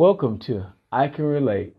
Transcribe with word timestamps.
Welcome 0.00 0.38
to 0.46 0.64
I 0.90 1.08
Can 1.08 1.26
Relate 1.26 1.76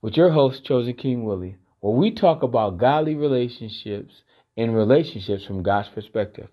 with 0.00 0.16
your 0.16 0.32
host, 0.32 0.64
Chosen 0.64 0.94
King 0.94 1.22
Willie, 1.22 1.58
where 1.78 1.94
we 1.94 2.10
talk 2.10 2.42
about 2.42 2.76
godly 2.78 3.14
relationships 3.14 4.22
and 4.56 4.74
relationships 4.74 5.44
from 5.44 5.62
God's 5.62 5.88
perspective. 5.90 6.48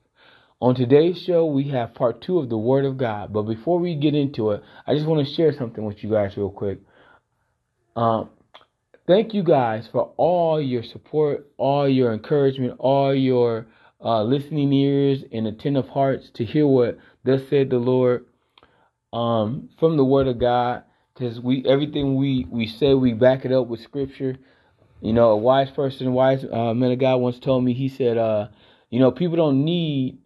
On 0.62 0.76
today's 0.76 1.20
show, 1.20 1.48
we 1.48 1.70
have 1.70 1.96
part 1.96 2.22
two 2.22 2.38
of 2.38 2.50
the 2.50 2.60
Word 2.60 2.86
of 2.86 3.00
God. 3.00 3.34
But 3.34 3.42
before 3.42 3.80
we 3.80 3.96
get 3.96 4.14
into 4.14 4.52
it, 4.52 4.62
I 4.86 4.94
just 4.94 5.08
want 5.08 5.28
to 5.28 5.34
share 5.34 5.52
something 5.52 5.84
with 5.84 6.04
you 6.04 6.12
guys 6.12 6.38
real 6.38 6.52
quick. 6.52 6.78
Um, 7.96 8.30
thank 9.08 9.34
you 9.34 9.42
guys 9.42 9.90
for 9.92 10.14
all 10.16 10.62
your 10.62 10.84
support, 10.84 11.50
all 11.58 11.90
your 11.90 12.14
encouragement, 12.14 12.76
all 12.78 13.16
your 13.16 13.66
uh, 14.00 14.22
listening 14.22 14.72
ears 14.74 15.24
and 15.32 15.48
attentive 15.48 15.90
hearts 15.90 16.30
to 16.36 16.46
hear 16.46 16.68
what 16.68 17.00
thus 17.24 17.42
said 17.50 17.72
the 17.72 17.80
Lord 17.80 18.28
um, 19.12 19.70
from 19.80 19.98
the 19.98 20.06
Word 20.06 20.28
of 20.28 20.40
God. 20.40 20.84
Because 21.20 21.40
we 21.40 21.66
everything 21.68 22.16
we 22.16 22.48
we 22.50 22.66
say 22.66 22.94
we 22.94 23.14
back 23.14 23.44
it 23.44 23.52
up 23.52 23.68
with 23.68 23.82
Scripture. 23.82 24.38
You 25.02 25.14
know, 25.14 25.32
a 25.32 25.38
wise 25.38 25.70
person, 25.70 26.14
wise 26.14 26.46
uh, 26.46 26.74
man 26.74 26.92
of 26.92 27.00
God 27.00 27.18
once 27.18 27.40
told 27.40 27.64
me. 27.64 27.74
He 27.74 27.90
said, 27.90 28.18
uh, 28.18 28.48
"You 28.90 29.00
know, 29.00 29.12
people 29.12 29.36
don't 29.36 29.66
need." 29.66 30.20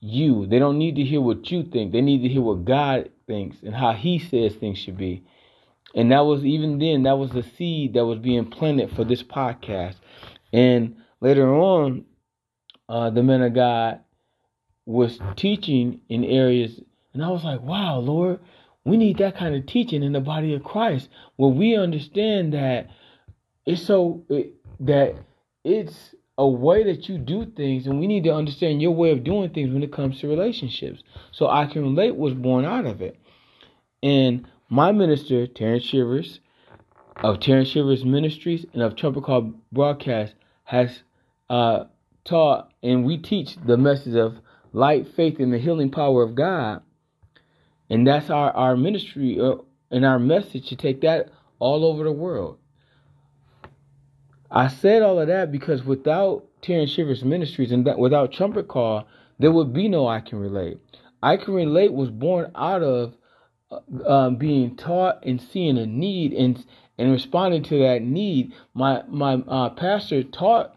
you. 0.00 0.46
They 0.46 0.58
don't 0.58 0.78
need 0.78 0.96
to 0.96 1.02
hear 1.02 1.20
what 1.20 1.50
you 1.50 1.64
think. 1.64 1.92
They 1.92 2.00
need 2.00 2.22
to 2.22 2.28
hear 2.28 2.42
what 2.42 2.64
God 2.64 3.10
thinks 3.26 3.56
and 3.62 3.74
how 3.74 3.92
He 3.92 4.18
says 4.18 4.54
things 4.54 4.78
should 4.78 4.96
be. 4.96 5.24
And 5.94 6.12
that 6.12 6.20
was 6.20 6.44
even 6.44 6.78
then, 6.78 7.04
that 7.04 7.18
was 7.18 7.30
the 7.30 7.42
seed 7.42 7.94
that 7.94 8.04
was 8.04 8.18
being 8.18 8.50
planted 8.50 8.90
for 8.94 9.04
this 9.04 9.22
podcast. 9.22 9.96
And 10.52 10.96
later 11.20 11.52
on, 11.54 12.04
uh, 12.88 13.10
the 13.10 13.22
man 13.22 13.42
of 13.42 13.54
God 13.54 14.00
was 14.84 15.18
teaching 15.36 16.00
in 16.08 16.24
areas, 16.24 16.80
and 17.12 17.24
I 17.24 17.28
was 17.28 17.42
like, 17.42 17.62
wow, 17.62 17.98
Lord, 17.98 18.40
we 18.86 18.96
need 18.96 19.18
that 19.18 19.36
kind 19.36 19.54
of 19.54 19.66
teaching 19.66 20.02
in 20.02 20.12
the 20.12 20.20
body 20.20 20.54
of 20.54 20.62
Christ 20.62 21.08
where 21.34 21.50
we 21.50 21.76
understand 21.76 22.54
that 22.54 22.88
it's 23.66 23.82
so 23.82 24.24
it, 24.28 24.54
that 24.80 25.16
it's 25.64 26.14
a 26.38 26.46
way 26.46 26.84
that 26.84 27.08
you 27.08 27.18
do 27.18 27.46
things, 27.46 27.86
and 27.86 27.98
we 27.98 28.06
need 28.06 28.24
to 28.24 28.34
understand 28.34 28.80
your 28.80 28.92
way 28.92 29.10
of 29.10 29.24
doing 29.24 29.50
things 29.50 29.72
when 29.72 29.82
it 29.82 29.92
comes 29.92 30.20
to 30.20 30.28
relationships. 30.28 31.02
So 31.32 31.48
I 31.48 31.66
can 31.66 31.82
relate 31.82 32.14
was 32.14 32.34
born 32.34 32.64
out 32.64 32.86
of 32.86 33.02
it. 33.02 33.18
And 34.02 34.46
my 34.68 34.92
minister, 34.92 35.46
Terrence 35.46 35.84
Shivers, 35.84 36.40
of 37.24 37.40
Terrence 37.40 37.68
Shivers 37.68 38.04
Ministries 38.04 38.66
and 38.72 38.82
of 38.82 38.94
Trumpet 38.94 39.24
Call 39.24 39.54
Broadcast, 39.72 40.34
has 40.64 41.02
uh, 41.48 41.84
taught, 42.24 42.70
and 42.82 43.04
we 43.04 43.16
teach 43.16 43.56
the 43.56 43.78
message 43.78 44.14
of 44.14 44.40
light, 44.72 45.08
faith, 45.08 45.40
and 45.40 45.52
the 45.52 45.58
healing 45.58 45.90
power 45.90 46.22
of 46.22 46.34
God. 46.34 46.82
And 47.88 48.06
that's 48.06 48.30
our, 48.30 48.50
our 48.52 48.76
ministry 48.76 49.38
uh, 49.40 49.56
and 49.90 50.04
our 50.04 50.18
message 50.18 50.68
to 50.68 50.76
take 50.76 51.00
that 51.02 51.30
all 51.58 51.84
over 51.84 52.04
the 52.04 52.12
world. 52.12 52.58
I 54.50 54.68
said 54.68 55.02
all 55.02 55.18
of 55.18 55.28
that 55.28 55.50
because 55.50 55.84
without 55.84 56.44
Terrence 56.62 56.90
Shivers 56.90 57.24
Ministries 57.24 57.72
and 57.72 57.86
that 57.86 57.98
without 57.98 58.32
Trumpet 58.32 58.68
Call, 58.68 59.06
there 59.38 59.52
would 59.52 59.72
be 59.72 59.88
no 59.88 60.06
I 60.06 60.20
Can 60.20 60.38
Relate. 60.38 60.78
I 61.22 61.36
Can 61.36 61.54
Relate 61.54 61.92
was 61.92 62.10
born 62.10 62.52
out 62.54 62.82
of 62.82 63.14
uh, 63.70 64.08
um, 64.08 64.36
being 64.36 64.76
taught 64.76 65.24
and 65.24 65.40
seeing 65.40 65.78
a 65.78 65.86
need 65.86 66.32
and 66.32 66.64
and 66.98 67.12
responding 67.12 67.62
to 67.64 67.78
that 67.80 68.02
need. 68.02 68.52
My 68.74 69.02
my 69.08 69.34
uh, 69.34 69.70
pastor 69.70 70.22
taught 70.22 70.75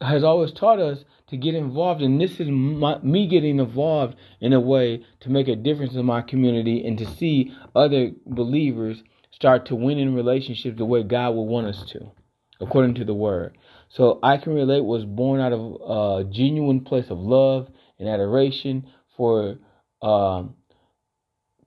has 0.00 0.24
always 0.24 0.52
taught 0.52 0.80
us 0.80 1.04
to 1.28 1.36
get 1.36 1.54
involved, 1.54 2.02
and 2.02 2.20
this 2.20 2.38
is 2.40 2.48
my, 2.48 2.98
me 2.98 3.26
getting 3.26 3.58
involved 3.58 4.16
in 4.40 4.52
a 4.52 4.60
way 4.60 5.04
to 5.20 5.30
make 5.30 5.48
a 5.48 5.56
difference 5.56 5.94
in 5.94 6.04
my 6.04 6.22
community 6.22 6.86
and 6.86 6.96
to 6.98 7.06
see 7.06 7.52
other 7.74 8.12
believers 8.26 9.02
start 9.32 9.66
to 9.66 9.74
win 9.74 9.98
in 9.98 10.14
relationships 10.14 10.78
the 10.78 10.84
way 10.84 11.02
God 11.02 11.34
would 11.34 11.42
want 11.42 11.66
us 11.66 11.84
to 11.90 12.12
according 12.60 12.94
to 12.94 13.04
the 13.04 13.14
word. 13.14 13.56
So 13.88 14.18
I 14.22 14.36
can 14.38 14.54
relate 14.54 14.84
was 14.84 15.04
born 15.04 15.40
out 15.40 15.52
of 15.52 16.20
a 16.20 16.24
genuine 16.24 16.80
place 16.80 17.10
of 17.10 17.18
love 17.18 17.68
and 17.98 18.08
adoration 18.08 18.86
for 19.16 19.58
um, 20.02 20.54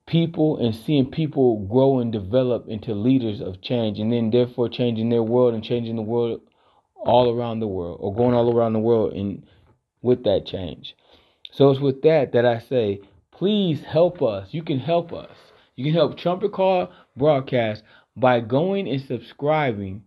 people 0.05 0.57
and 0.57 0.75
seeing 0.75 1.09
people 1.11 1.67
grow 1.67 1.99
and 1.99 2.11
develop 2.11 2.67
into 2.67 2.93
leaders 2.93 3.41
of 3.41 3.61
change 3.61 3.99
and 3.99 4.11
then 4.11 4.31
therefore 4.31 4.67
changing 4.69 5.09
their 5.09 5.23
world 5.23 5.53
and 5.53 5.63
changing 5.63 5.95
the 5.95 6.01
world 6.01 6.41
all 7.05 7.33
around 7.33 7.59
the 7.59 7.67
world 7.67 7.97
or 8.01 8.13
going 8.13 8.33
all 8.33 8.55
around 8.55 8.73
the 8.73 8.79
world 8.79 9.13
and 9.13 9.45
with 10.01 10.23
that 10.23 10.45
change. 10.45 10.95
So 11.51 11.69
it's 11.69 11.79
with 11.79 12.01
that 12.03 12.31
that 12.33 12.45
I 12.45 12.59
say, 12.59 13.01
please 13.31 13.83
help 13.83 14.21
us. 14.21 14.49
You 14.51 14.63
can 14.63 14.79
help 14.79 15.13
us. 15.13 15.35
You 15.75 15.85
can 15.85 15.93
help 15.93 16.17
Trumpet 16.17 16.51
Call 16.51 16.91
Broadcast 17.15 17.83
by 18.15 18.41
going 18.41 18.87
and 18.87 19.01
subscribing 19.01 20.03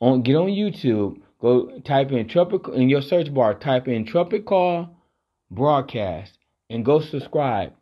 on 0.00 0.22
get 0.22 0.36
on 0.36 0.48
YouTube, 0.48 1.20
go 1.40 1.78
type 1.80 2.12
in 2.12 2.28
trumpet 2.28 2.66
in 2.74 2.88
your 2.88 3.02
search 3.02 3.32
bar, 3.32 3.54
type 3.54 3.88
in 3.88 4.04
trumpet 4.04 4.44
call 4.44 4.90
broadcast 5.50 6.38
and 6.70 6.84
go 6.84 7.00
subscribe. 7.00 7.72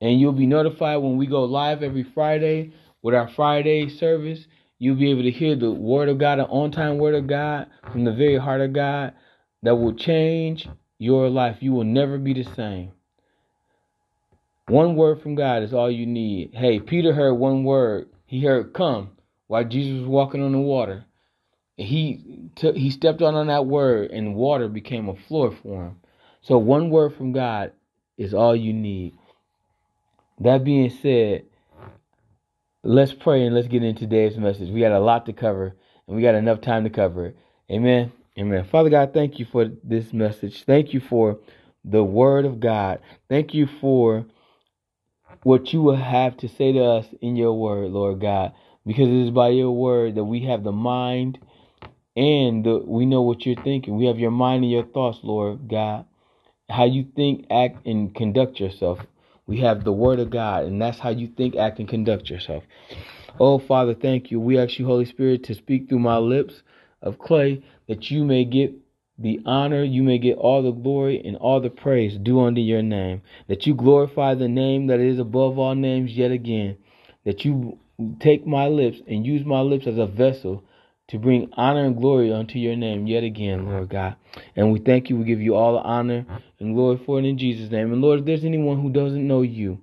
And 0.00 0.20
you'll 0.20 0.32
be 0.32 0.46
notified 0.46 1.02
when 1.02 1.16
we 1.16 1.26
go 1.26 1.44
live 1.44 1.82
every 1.82 2.02
Friday 2.02 2.72
with 3.02 3.14
our 3.14 3.28
Friday 3.28 3.88
service. 3.88 4.46
You'll 4.78 4.96
be 4.96 5.10
able 5.10 5.22
to 5.22 5.30
hear 5.30 5.56
the 5.56 5.70
word 5.70 6.08
of 6.08 6.18
God, 6.18 6.38
an 6.38 6.46
on 6.46 6.70
time 6.70 6.98
word 6.98 7.14
of 7.14 7.26
God 7.26 7.68
from 7.90 8.04
the 8.04 8.12
very 8.12 8.38
heart 8.38 8.60
of 8.60 8.72
God 8.72 9.14
that 9.62 9.76
will 9.76 9.94
change 9.94 10.68
your 10.98 11.28
life. 11.30 11.58
You 11.60 11.72
will 11.72 11.84
never 11.84 12.18
be 12.18 12.34
the 12.34 12.44
same. 12.44 12.92
One 14.68 14.96
word 14.96 15.22
from 15.22 15.34
God 15.34 15.62
is 15.62 15.72
all 15.72 15.90
you 15.90 16.06
need. 16.06 16.54
Hey, 16.54 16.80
Peter 16.80 17.12
heard 17.14 17.34
one 17.34 17.64
word. 17.64 18.08
He 18.26 18.42
heard 18.42 18.72
come 18.74 19.12
while 19.46 19.64
Jesus 19.64 20.00
was 20.00 20.08
walking 20.08 20.42
on 20.42 20.52
the 20.52 20.58
water 20.58 21.06
he 21.76 22.50
took 22.54 22.76
he 22.76 22.90
stepped 22.90 23.20
on 23.20 23.34
on 23.34 23.48
that 23.48 23.66
word 23.66 24.10
and 24.10 24.34
water 24.34 24.68
became 24.68 25.08
a 25.08 25.14
floor 25.14 25.50
for 25.50 25.84
him 25.86 25.96
so 26.40 26.56
one 26.56 26.88
word 26.90 27.14
from 27.14 27.32
god 27.32 27.72
is 28.16 28.32
all 28.32 28.56
you 28.56 28.72
need 28.72 29.14
that 30.40 30.64
being 30.64 30.88
said 30.88 31.44
let's 32.86 33.12
pray 33.12 33.44
and 33.44 33.54
let's 33.54 33.68
get 33.68 33.82
into 33.82 34.00
today's 34.00 34.36
message 34.36 34.70
we 34.70 34.80
got 34.80 34.92
a 34.92 35.00
lot 35.00 35.26
to 35.26 35.32
cover 35.32 35.74
and 36.06 36.16
we 36.16 36.22
got 36.22 36.34
enough 36.34 36.60
time 36.60 36.84
to 36.84 36.90
cover 36.90 37.26
it 37.26 37.36
amen 37.70 38.12
amen 38.38 38.64
father 38.64 38.90
god 38.90 39.12
thank 39.12 39.38
you 39.38 39.44
for 39.44 39.66
this 39.82 40.12
message 40.12 40.64
thank 40.64 40.94
you 40.94 41.00
for 41.00 41.38
the 41.84 42.04
word 42.04 42.44
of 42.44 42.60
god 42.60 43.00
thank 43.28 43.54
you 43.54 43.66
for 43.66 44.24
what 45.42 45.72
you 45.72 45.82
will 45.82 45.96
have 45.96 46.36
to 46.36 46.48
say 46.48 46.72
to 46.72 46.82
us 46.82 47.06
in 47.20 47.36
your 47.36 47.54
word 47.54 47.90
lord 47.90 48.20
god 48.20 48.52
because 48.86 49.08
it 49.08 49.24
is 49.24 49.30
by 49.30 49.48
your 49.48 49.72
word 49.72 50.14
that 50.14 50.24
we 50.24 50.44
have 50.44 50.62
the 50.62 50.72
mind 50.72 51.38
and 52.16 52.64
the, 52.64 52.78
we 52.84 53.04
know 53.04 53.20
what 53.20 53.44
you're 53.44 53.62
thinking. 53.62 53.96
We 53.96 54.06
have 54.06 54.18
your 54.18 54.30
mind 54.30 54.64
and 54.64 54.72
your 54.72 54.86
thoughts, 54.86 55.18
Lord 55.22 55.68
God. 55.68 56.06
How 56.68 56.84
you 56.84 57.06
think, 57.14 57.46
act, 57.50 57.86
and 57.86 58.14
conduct 58.14 58.58
yourself. 58.58 59.00
We 59.46 59.60
have 59.60 59.84
the 59.84 59.92
Word 59.92 60.18
of 60.18 60.30
God, 60.30 60.64
and 60.64 60.80
that's 60.80 60.98
how 60.98 61.10
you 61.10 61.28
think, 61.28 61.56
act, 61.56 61.78
and 61.78 61.88
conduct 61.88 62.28
yourself. 62.28 62.64
Oh, 63.38 63.58
Father, 63.58 63.94
thank 63.94 64.30
you. 64.30 64.40
We 64.40 64.58
ask 64.58 64.78
you, 64.78 64.86
Holy 64.86 65.04
Spirit, 65.04 65.44
to 65.44 65.54
speak 65.54 65.88
through 65.88 66.00
my 66.00 66.18
lips 66.18 66.62
of 67.02 67.18
clay 67.18 67.62
that 67.86 68.10
you 68.10 68.24
may 68.24 68.44
get 68.44 68.74
the 69.18 69.40
honor, 69.46 69.82
you 69.82 70.02
may 70.02 70.18
get 70.18 70.36
all 70.36 70.62
the 70.62 70.72
glory 70.72 71.22
and 71.24 71.36
all 71.36 71.60
the 71.60 71.70
praise 71.70 72.18
due 72.18 72.40
unto 72.40 72.60
your 72.60 72.82
name. 72.82 73.22
That 73.48 73.66
you 73.66 73.74
glorify 73.74 74.34
the 74.34 74.48
name 74.48 74.88
that 74.88 75.00
is 75.00 75.18
above 75.18 75.58
all 75.58 75.74
names 75.74 76.12
yet 76.12 76.30
again. 76.30 76.76
That 77.24 77.44
you 77.44 77.78
take 78.20 78.46
my 78.46 78.66
lips 78.66 79.00
and 79.06 79.24
use 79.24 79.44
my 79.44 79.60
lips 79.60 79.86
as 79.86 79.96
a 79.96 80.06
vessel 80.06 80.64
to 81.08 81.18
bring 81.18 81.50
honor 81.54 81.84
and 81.84 81.96
glory 81.96 82.32
unto 82.32 82.58
your 82.58 82.76
name 82.76 83.06
yet 83.06 83.22
again, 83.24 83.66
Lord 83.66 83.88
God. 83.90 84.16
And 84.56 84.72
we 84.72 84.80
thank 84.80 85.08
you. 85.08 85.16
We 85.16 85.24
give 85.24 85.40
you 85.40 85.54
all 85.54 85.74
the 85.74 85.80
honor 85.80 86.26
and 86.58 86.74
glory 86.74 86.96
for 86.96 87.18
it 87.18 87.24
in 87.24 87.38
Jesus' 87.38 87.70
name. 87.70 87.92
And 87.92 88.02
Lord, 88.02 88.20
if 88.20 88.24
there's 88.26 88.44
anyone 88.44 88.80
who 88.80 88.90
doesn't 88.90 89.26
know 89.26 89.42
you, 89.42 89.80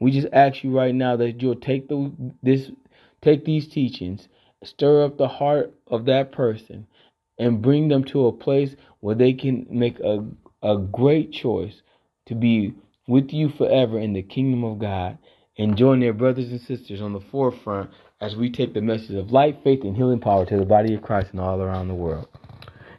we 0.00 0.10
just 0.10 0.28
ask 0.32 0.64
you 0.64 0.76
right 0.76 0.94
now 0.94 1.16
that 1.16 1.40
you'll 1.42 1.56
take 1.56 1.88
the 1.88 2.12
this 2.42 2.70
take 3.20 3.44
these 3.44 3.68
teachings, 3.68 4.28
stir 4.64 5.04
up 5.04 5.16
the 5.18 5.28
heart 5.28 5.72
of 5.86 6.06
that 6.06 6.32
person, 6.32 6.86
and 7.38 7.62
bring 7.62 7.88
them 7.88 8.04
to 8.04 8.26
a 8.26 8.32
place 8.32 8.74
where 9.00 9.14
they 9.14 9.32
can 9.32 9.66
make 9.70 10.00
a 10.00 10.26
a 10.62 10.78
great 10.78 11.32
choice 11.32 11.82
to 12.26 12.34
be 12.34 12.74
with 13.06 13.32
you 13.32 13.48
forever 13.48 13.98
in 13.98 14.12
the 14.12 14.22
kingdom 14.22 14.64
of 14.64 14.78
God 14.78 15.18
and 15.58 15.76
join 15.76 16.00
their 16.00 16.12
brothers 16.12 16.50
and 16.50 16.60
sisters 16.60 17.02
on 17.02 17.12
the 17.12 17.20
forefront 17.20 17.90
as 18.22 18.36
we 18.36 18.48
take 18.48 18.72
the 18.72 18.80
message 18.80 19.16
of 19.16 19.32
light, 19.32 19.58
faith, 19.64 19.82
and 19.82 19.96
healing 19.96 20.20
power 20.20 20.46
to 20.46 20.56
the 20.56 20.64
body 20.64 20.94
of 20.94 21.02
Christ 21.02 21.30
and 21.32 21.40
all 21.40 21.60
around 21.60 21.88
the 21.88 21.94
world. 21.94 22.28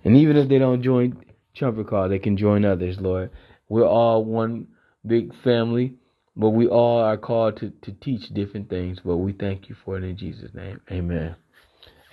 And 0.04 0.18
even 0.18 0.36
if 0.36 0.50
they 0.50 0.60
don't 0.60 0.84
join 0.84 1.24
Trumpet 1.56 1.88
Call, 1.88 2.10
they 2.10 2.20
can 2.20 2.36
join 2.36 2.66
others, 2.66 3.00
Lord. 3.00 3.32
We're 3.70 3.88
all 3.88 4.26
one 4.26 4.68
big 5.08 5.34
family, 5.34 5.94
but 6.36 6.50
we 6.50 6.68
all 6.68 7.00
are 7.00 7.16
called 7.16 7.56
to, 7.58 7.72
to 7.84 7.94
teach 7.94 8.34
different 8.34 8.70
things. 8.70 9.00
But 9.04 9.18
we 9.18 9.32
thank 9.32 9.70
you 9.70 9.76
for 9.86 9.98
it 9.98 10.04
in 10.04 10.18
Jesus' 10.18 10.54
name. 10.54 10.82
Amen. 10.92 11.38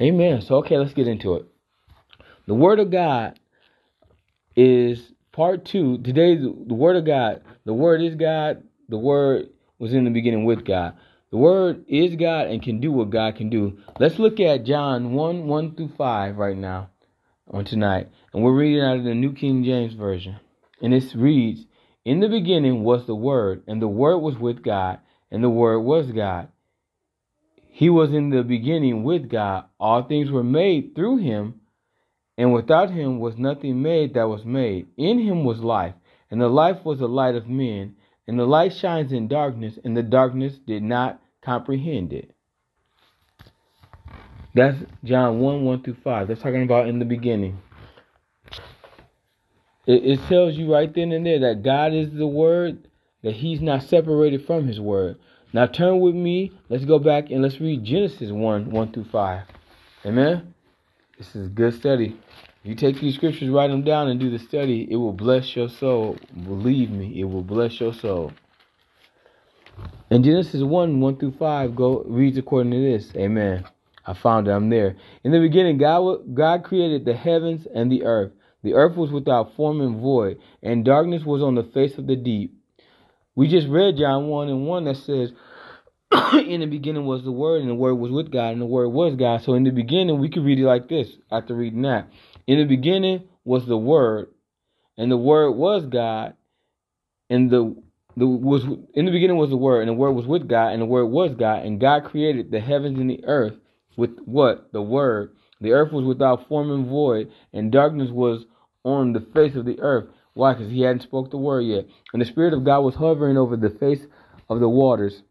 Amen. 0.01 0.41
So, 0.41 0.55
okay, 0.57 0.79
let's 0.79 0.95
get 0.95 1.09
into 1.09 1.35
it. 1.35 1.47
The 2.47 2.55
Word 2.55 2.79
of 2.79 2.93
God 2.93 3.41
is 4.55 5.13
part 5.33 5.65
two. 5.65 5.99
Today, 5.99 6.37
the 6.37 6.75
Word 6.75 6.95
of 6.95 7.05
God. 7.05 7.43
The 7.65 7.75
Word 7.75 8.03
is 8.03 8.15
God. 8.15 8.63
The 8.89 8.99
Word 8.99 9.49
was 9.81 9.95
in 9.95 10.05
the 10.05 10.11
beginning 10.11 10.45
with 10.45 10.65
God. 10.65 10.97
The 11.31 11.37
Word 11.37 11.85
is 11.87 12.17
God 12.17 12.49
and 12.49 12.61
can 12.61 12.81
do 12.81 12.91
what 12.91 13.11
God 13.11 13.37
can 13.37 13.51
do. 13.51 13.79
Let's 14.01 14.19
look 14.19 14.41
at 14.41 14.65
John 14.65 15.13
1 15.13 15.47
1 15.47 15.77
through 15.77 15.93
5 15.97 16.37
right 16.37 16.57
now 16.57 16.91
on 17.49 17.65
tonight. 17.65 18.09
And 18.33 18.43
we're 18.43 18.57
reading 18.57 18.83
out 18.83 18.97
of 18.97 19.05
the 19.05 19.15
New 19.15 19.33
King 19.33 19.63
James 19.63 19.95
Version. 19.95 20.41
And 20.83 20.93
it 20.93 21.15
reads 21.15 21.67
In 22.05 22.19
the 22.19 22.29
beginning 22.29 22.83
was 22.83 23.07
the 23.07 23.15
Word, 23.15 23.63
and 23.69 23.81
the 23.81 23.87
Word 23.87 24.19
was 24.19 24.39
with 24.39 24.65
God, 24.65 24.99
and 25.31 25.45
the 25.45 25.51
Word 25.51 25.81
was 25.81 26.11
God. 26.11 26.49
He 27.69 27.89
was 27.89 28.13
in 28.13 28.31
the 28.31 28.43
beginning 28.43 29.05
with 29.05 29.29
God. 29.29 29.67
All 29.79 30.03
things 30.03 30.33
were 30.33 30.43
made 30.43 30.97
through 30.97 31.19
him, 31.19 31.61
and 32.37 32.53
without 32.53 32.91
him 32.91 33.21
was 33.21 33.39
nothing 33.39 33.81
made 33.81 34.15
that 34.15 34.29
was 34.29 34.45
made. 34.45 34.89
In 34.97 35.21
him 35.21 35.45
was 35.45 35.61
life, 35.61 35.95
and 36.29 36.41
the 36.41 36.49
life 36.49 36.85
was 36.85 36.99
the 36.99 37.09
light 37.09 37.37
of 37.37 37.49
men. 37.49 37.95
And 38.27 38.39
the 38.39 38.47
light 38.47 38.75
shines 38.75 39.13
in 39.13 39.29
darkness, 39.29 39.79
and 39.83 39.97
the 39.97 40.03
darkness 40.03 40.59
did 40.59 40.83
not 40.83 41.21
comprehend 41.43 42.13
it. 42.13 42.35
That's 44.55 44.79
John 45.05 45.41
1 45.41 45.65
1 45.65 45.83
through 45.83 45.97
5. 46.03 46.29
That's 46.29 46.43
talking 46.43 46.63
about 46.63 46.89
in 46.89 46.99
the 46.99 47.05
beginning. 47.05 47.61
It, 49.87 50.05
it 50.05 50.21
tells 50.29 50.57
you 50.57 50.73
right 50.73 50.93
then 50.93 51.13
and 51.13 51.25
there 51.25 51.41
that 51.41 51.63
God 51.63 51.93
is 51.93 52.13
the 52.13 52.27
Word, 52.27 52.89
that 53.23 53.37
He's 53.37 53.61
not 53.61 53.83
separated 53.83 54.45
from 54.45 54.67
His 54.67 54.81
Word. 54.81 55.19
Now 55.53 55.67
turn 55.67 56.01
with 56.01 56.15
me. 56.15 56.53
Let's 56.69 56.85
go 56.85 56.99
back 56.99 57.31
and 57.31 57.43
let's 57.43 57.61
read 57.61 57.85
Genesis 57.85 58.31
1 58.31 58.71
1 58.71 58.93
through 58.93 59.05
5. 59.05 59.43
Amen. 60.07 60.55
This 61.19 61.35
is 61.37 61.49
good 61.49 61.75
study. 61.75 62.17
You 62.63 62.75
take 62.75 63.01
these 63.01 63.15
scriptures, 63.15 63.49
write 63.49 63.69
them 63.69 63.85
down, 63.85 64.09
and 64.09 64.21
do 64.21 64.31
the 64.31 64.39
study. 64.39 64.87
It 64.91 64.97
will 64.97 65.15
bless 65.15 65.57
your 65.57 65.69
soul. 65.69 66.19
Believe 66.45 66.91
me, 66.91 67.19
it 67.19 67.25
will 67.25 67.43
bless 67.43 67.81
your 67.81 67.95
soul. 67.95 68.33
In 70.11 70.23
Genesis 70.23 70.63
1 70.63 71.01
1 71.01 71.17
through 71.17 71.33
5, 71.33 71.75
go 71.75 72.03
reads 72.07 72.37
according 72.37 72.73
to 72.73 72.79
this. 72.79 73.15
Amen. 73.17 73.65
I 74.07 74.13
found 74.13 74.47
it. 74.47 74.51
I'm 74.51 74.69
there. 74.69 74.97
In 75.25 75.33
the 75.33 75.41
beginning, 75.41 75.79
God, 75.79 76.35
God 76.35 76.65
created 76.65 77.07
the 77.07 77.15
heavens 77.15 77.67
and 77.75 77.91
the 77.91 78.05
earth. 78.05 78.33
The 78.63 78.75
earth 78.75 78.97
was 78.97 79.11
without 79.11 79.55
form 79.55 79.81
and 79.81 79.99
void, 79.99 80.39
and 80.63 80.85
darkness 80.85 81.25
was 81.25 81.43
on 81.43 81.55
the 81.55 81.63
face 81.63 81.97
of 81.97 82.07
the 82.07 82.17
deep. 82.17 82.55
We 83.35 83.49
just 83.49 83.69
read 83.69 83.97
John 83.97 84.27
1 84.27 84.49
and 84.49 84.67
1 84.67 84.85
that 84.85 84.97
says, 84.97 85.33
In 86.33 86.61
the 86.61 86.67
beginning 86.67 87.07
was 87.07 87.23
the 87.25 87.33
Word, 87.33 87.63
and 87.63 87.71
the 87.71 87.75
Word 87.75 87.95
was 87.95 88.11
with 88.11 88.31
God, 88.31 88.53
and 88.53 88.61
the 88.61 88.67
Word 88.67 88.89
was 88.89 89.15
God. 89.15 89.43
So 89.43 89.55
in 89.55 89.65
the 89.65 89.71
beginning, 89.71 90.19
we 90.19 90.29
could 90.29 90.45
read 90.45 90.59
it 90.59 90.67
like 90.67 90.89
this 90.89 91.09
after 91.31 91.55
reading 91.55 91.83
that. 91.83 92.11
In 92.51 92.59
the 92.59 92.65
beginning 92.65 93.29
was 93.45 93.67
the 93.67 93.79
Word, 93.79 94.27
and 94.99 95.09
the 95.09 95.17
Word 95.17 95.53
was 95.53 95.87
God, 95.87 96.35
and 97.29 97.49
the 97.49 97.81
the 98.17 98.27
was 98.27 98.65
in 98.93 99.05
the 99.05 99.13
beginning 99.13 99.37
was 99.37 99.51
the 99.51 99.57
Word, 99.57 99.83
and 99.83 99.89
the 99.89 99.95
Word 99.95 100.15
was 100.15 100.27
with 100.27 100.49
God, 100.49 100.73
and 100.73 100.83
the 100.83 100.87
Word 100.87 101.07
was 101.07 101.37
God, 101.37 101.65
and 101.65 101.79
God 101.79 102.03
created 102.03 102.51
the 102.51 102.59
heavens 102.59 102.99
and 102.99 103.09
the 103.09 103.25
earth 103.25 103.55
with 103.97 104.19
what 104.25 104.73
the 104.73 104.83
Word. 104.83 105.31
The 105.61 105.71
earth 105.71 105.93
was 105.93 106.05
without 106.05 106.49
form 106.49 106.73
and 106.73 106.89
void, 106.89 107.31
and 107.53 107.71
darkness 107.71 108.11
was 108.11 108.47
on 108.83 109.13
the 109.13 109.21
face 109.21 109.55
of 109.55 109.65
the 109.65 109.79
earth. 109.79 110.09
Why? 110.35 110.55
Because 110.55 110.73
he 110.73 110.81
hadn't 110.81 111.03
spoke 111.03 111.31
the 111.31 111.37
word 111.37 111.61
yet, 111.61 111.87
and 112.13 112.21
the 112.21 112.27
Spirit 112.27 112.53
of 112.53 112.65
God 112.65 112.81
was 112.81 112.97
hovering 112.97 113.39
over 113.39 113.57
the 113.57 113.71
face 113.71 114.09
of 114.49 114.59
the 114.59 114.69
waters. 114.69 115.23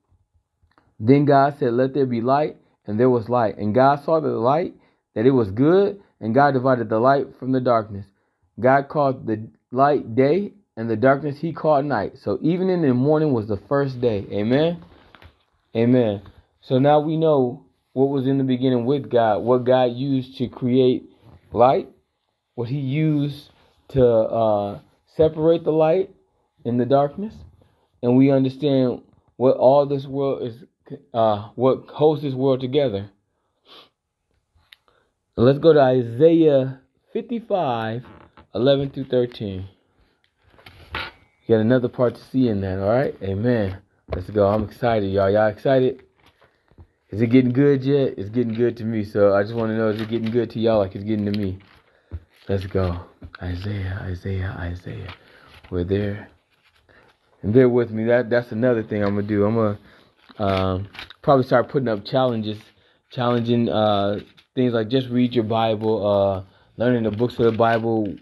Then 0.97 1.25
God 1.25 1.55
said, 1.59 1.73
"Let 1.73 1.93
there 1.93 2.05
be 2.05 2.21
light," 2.21 2.55
and 2.87 2.97
there 2.97 3.09
was 3.09 3.27
light. 3.27 3.57
And 3.57 3.75
God 3.75 4.05
saw 4.05 4.21
the 4.21 4.29
light 4.29 4.75
that 5.15 5.25
it 5.25 5.31
was 5.31 5.51
good, 5.51 5.99
and 6.19 6.33
God 6.33 6.53
divided 6.53 6.89
the 6.89 6.99
light 6.99 7.27
from 7.39 7.51
the 7.51 7.61
darkness. 7.61 8.05
God 8.59 8.89
called 8.89 9.25
the 9.25 9.49
light 9.71 10.15
day, 10.15 10.53
and 10.75 10.89
the 10.89 10.95
darkness 10.95 11.39
he 11.39 11.51
called 11.51 11.85
night. 11.85 12.17
So 12.17 12.39
evening 12.41 12.85
and 12.85 12.97
morning 12.97 13.33
was 13.33 13.47
the 13.47 13.57
first 13.57 13.99
day. 13.99 14.25
Amen. 14.31 14.83
Amen. 15.75 16.21
So 16.61 16.79
now 16.79 16.99
we 16.99 17.17
know 17.17 17.65
what 17.93 18.09
was 18.09 18.27
in 18.27 18.37
the 18.37 18.43
beginning 18.43 18.85
with 18.85 19.09
God, 19.09 19.39
what 19.39 19.65
God 19.65 19.91
used 19.93 20.37
to 20.37 20.47
create 20.47 21.09
light, 21.51 21.89
what 22.55 22.69
he 22.69 22.79
used 22.79 23.49
to 23.89 24.05
uh, 24.05 24.79
separate 25.15 25.63
the 25.63 25.71
light 25.71 26.11
and 26.65 26.79
the 26.79 26.85
darkness, 26.85 27.33
and 28.01 28.17
we 28.17 28.31
understand 28.31 29.01
what 29.35 29.57
all 29.57 29.85
this 29.85 30.05
world 30.05 30.43
is, 30.43 30.63
uh, 31.13 31.49
what 31.55 31.87
holds 31.87 32.21
this 32.21 32.33
world 32.33 32.61
together. 32.61 33.09
Let's 35.41 35.57
go 35.57 35.71
to 35.71 35.79
Isaiah 35.79 36.81
55, 37.13 38.05
11 38.53 38.89
through 38.89 39.05
13. 39.05 39.69
You 40.93 40.99
got 41.47 41.61
another 41.61 41.87
part 41.87 42.15
to 42.15 42.21
see 42.21 42.49
in 42.49 42.59
that, 42.59 42.77
all 42.77 42.89
right? 42.89 43.15
Amen. 43.23 43.77
Let's 44.13 44.29
go. 44.29 44.49
I'm 44.49 44.65
excited, 44.65 45.09
y'all. 45.13 45.29
Y'all 45.29 45.47
excited? 45.47 46.03
Is 47.09 47.21
it 47.21 47.27
getting 47.27 47.53
good 47.53 47.85
yet? 47.85 48.15
It's 48.17 48.29
getting 48.29 48.53
good 48.53 48.75
to 48.77 48.83
me. 48.83 49.05
So 49.05 49.33
I 49.33 49.43
just 49.43 49.55
want 49.55 49.71
to 49.71 49.77
know 49.77 49.87
is 49.87 50.01
it 50.01 50.09
getting 50.09 50.29
good 50.29 50.49
to 50.49 50.59
y'all 50.59 50.79
like 50.79 50.93
it's 50.93 51.05
getting 51.05 51.31
to 51.31 51.39
me? 51.39 51.59
Let's 52.49 52.65
go. 52.65 52.99
Isaiah, 53.41 53.97
Isaiah, 54.01 54.57
Isaiah. 54.59 55.13
We're 55.71 55.85
there. 55.85 56.29
And 57.43 57.53
bear 57.53 57.69
with 57.69 57.91
me. 57.91 58.03
That 58.03 58.29
that's 58.29 58.51
another 58.51 58.83
thing 58.83 59.03
I'm 59.03 59.15
gonna 59.15 59.25
do. 59.25 59.45
I'm 59.45 59.55
gonna 59.55 59.79
um, 60.37 60.89
probably 61.21 61.45
start 61.45 61.69
putting 61.69 61.87
up 61.87 62.03
challenges, 62.03 62.59
challenging 63.09 63.69
uh, 63.69 64.19
things 64.55 64.73
like 64.73 64.89
just 64.89 65.09
read 65.09 65.33
your 65.33 65.43
Bible, 65.43 66.05
uh, 66.05 66.43
learning 66.77 67.03
the 67.03 67.11
books 67.11 67.37
of 67.39 67.45
the 67.45 67.57
Bible, 67.57 68.13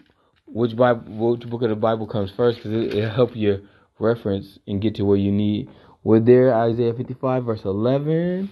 which 0.45 0.75
Bible, 0.75 1.31
which 1.31 1.47
book 1.49 1.61
of 1.61 1.69
the 1.69 1.75
Bible 1.75 2.07
comes 2.07 2.31
first, 2.31 2.57
because 2.57 2.71
it, 2.71 2.93
will 2.93 3.09
help 3.09 3.35
you 3.35 3.67
reference 3.99 4.59
and 4.67 4.81
get 4.81 4.95
to 4.95 5.05
where 5.05 5.17
you 5.17 5.31
need. 5.31 5.69
We're 6.03 6.19
there, 6.19 6.53
Isaiah 6.53 6.93
55, 6.93 7.45
verse 7.45 7.65
11 7.65 8.49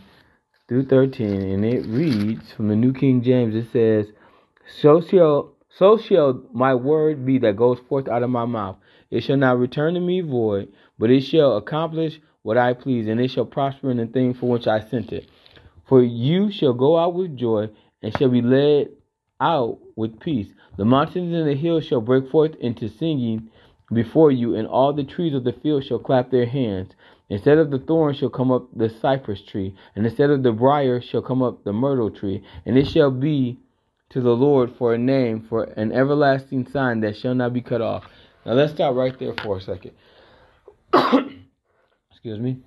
through 0.67 0.85
13, 0.85 1.41
and 1.41 1.65
it 1.65 1.85
reads 1.85 2.51
from 2.51 2.67
the 2.69 2.75
New 2.75 2.93
King 2.93 3.21
James. 3.21 3.55
It 3.55 3.71
says, 3.71 4.07
"So 4.81 5.01
shall 5.01 5.53
so 5.69 5.97
shall 5.97 6.41
my 6.53 6.73
word 6.73 7.25
be 7.25 7.37
that 7.39 7.57
goes 7.57 7.79
forth 7.87 8.07
out 8.07 8.23
of 8.23 8.29
my 8.29 8.45
mouth. 8.45 8.77
It 9.11 9.21
shall 9.21 9.37
not 9.37 9.59
return 9.59 9.93
to 9.93 9.99
me 9.99 10.21
void, 10.21 10.69
but 10.97 11.11
it 11.11 11.21
shall 11.21 11.57
accomplish 11.57 12.19
what 12.41 12.57
I 12.57 12.73
please, 12.73 13.07
and 13.07 13.19
it 13.19 13.29
shall 13.29 13.45
prosper 13.45 13.91
in 13.91 13.97
the 13.97 14.07
thing 14.07 14.33
for 14.33 14.49
which 14.49 14.67
I 14.67 14.79
sent 14.79 15.11
it." 15.13 15.29
For 15.85 16.03
you 16.03 16.51
shall 16.51 16.73
go 16.73 16.97
out 16.97 17.13
with 17.13 17.37
joy, 17.37 17.69
and 18.01 18.17
shall 18.17 18.29
be 18.29 18.41
led 18.41 18.89
out 19.39 19.79
with 19.95 20.19
peace. 20.19 20.47
The 20.77 20.85
mountains 20.85 21.33
and 21.33 21.47
the 21.47 21.55
hills 21.55 21.85
shall 21.85 22.01
break 22.01 22.29
forth 22.29 22.55
into 22.59 22.89
singing 22.89 23.49
before 23.93 24.31
you, 24.31 24.55
and 24.55 24.67
all 24.67 24.93
the 24.93 25.03
trees 25.03 25.33
of 25.33 25.43
the 25.43 25.53
field 25.53 25.85
shall 25.85 25.99
clap 25.99 26.31
their 26.31 26.47
hands. 26.47 26.93
Instead 27.29 27.57
of 27.57 27.71
the 27.71 27.79
thorn 27.79 28.13
shall 28.13 28.29
come 28.29 28.51
up 28.51 28.67
the 28.75 28.89
cypress 28.89 29.41
tree, 29.41 29.75
and 29.95 30.05
instead 30.05 30.29
of 30.29 30.43
the 30.43 30.51
brier 30.51 31.01
shall 31.01 31.21
come 31.21 31.41
up 31.41 31.63
the 31.63 31.73
myrtle 31.73 32.11
tree, 32.11 32.43
and 32.65 32.77
it 32.77 32.87
shall 32.87 33.11
be 33.11 33.59
to 34.09 34.21
the 34.21 34.35
Lord 34.35 34.71
for 34.71 34.93
a 34.93 34.97
name, 34.97 35.41
for 35.41 35.63
an 35.63 35.91
everlasting 35.91 36.67
sign 36.67 37.01
that 37.01 37.17
shall 37.17 37.35
not 37.35 37.53
be 37.53 37.61
cut 37.61 37.81
off. 37.81 38.05
Now 38.45 38.53
let's 38.53 38.73
stop 38.73 38.95
right 38.95 39.17
there 39.17 39.33
for 39.33 39.57
a 39.57 39.61
second. 39.61 39.91
Excuse 42.11 42.39
me 42.39 42.57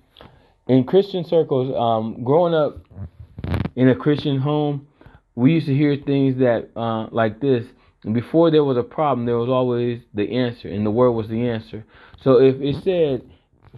in 0.69 0.83
Christian 0.83 1.25
circles, 1.25 1.75
um, 1.75 2.23
growing 2.23 2.53
up 2.53 2.77
in 3.75 3.89
a 3.89 3.95
Christian 3.95 4.39
home, 4.39 4.87
we 5.35 5.53
used 5.53 5.67
to 5.67 5.75
hear 5.75 5.95
things 5.95 6.37
that 6.39 6.69
uh, 6.75 7.07
like 7.11 7.39
this. 7.39 7.65
And 8.03 8.13
before 8.13 8.51
there 8.51 8.63
was 8.63 8.77
a 8.77 8.83
problem, 8.83 9.25
there 9.25 9.37
was 9.37 9.49
always 9.49 10.01
the 10.13 10.37
answer, 10.37 10.69
and 10.69 10.85
the 10.85 10.91
word 10.91 11.11
was 11.11 11.27
the 11.27 11.47
answer. 11.49 11.85
So 12.21 12.39
if 12.39 12.55
it 12.61 12.83
said, 12.83 13.29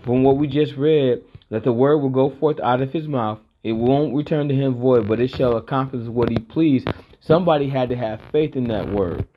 from 0.04 0.24
what 0.24 0.38
we 0.38 0.48
just 0.48 0.76
read, 0.76 1.24
that 1.50 1.64
the 1.64 1.74
word 1.74 1.98
will 1.98 2.10
go 2.10 2.30
forth 2.30 2.60
out 2.60 2.82
of 2.82 2.94
his 2.94 3.08
mouth, 3.08 3.40
it 3.64 3.74
won't 3.74 4.16
return 4.16 4.48
to 4.48 4.56
him 4.56 4.76
void, 4.76 5.08
but 5.08 5.20
it 5.20 5.30
shall 5.30 5.58
accomplish 5.58 6.08
what 6.08 6.30
he 6.30 6.38
pleased. 6.38 6.88
Somebody 7.20 7.70
had 7.70 7.90
to 7.90 7.96
have 7.96 8.22
faith 8.32 8.56
in 8.56 8.66
that 8.70 8.90
word 8.90 9.28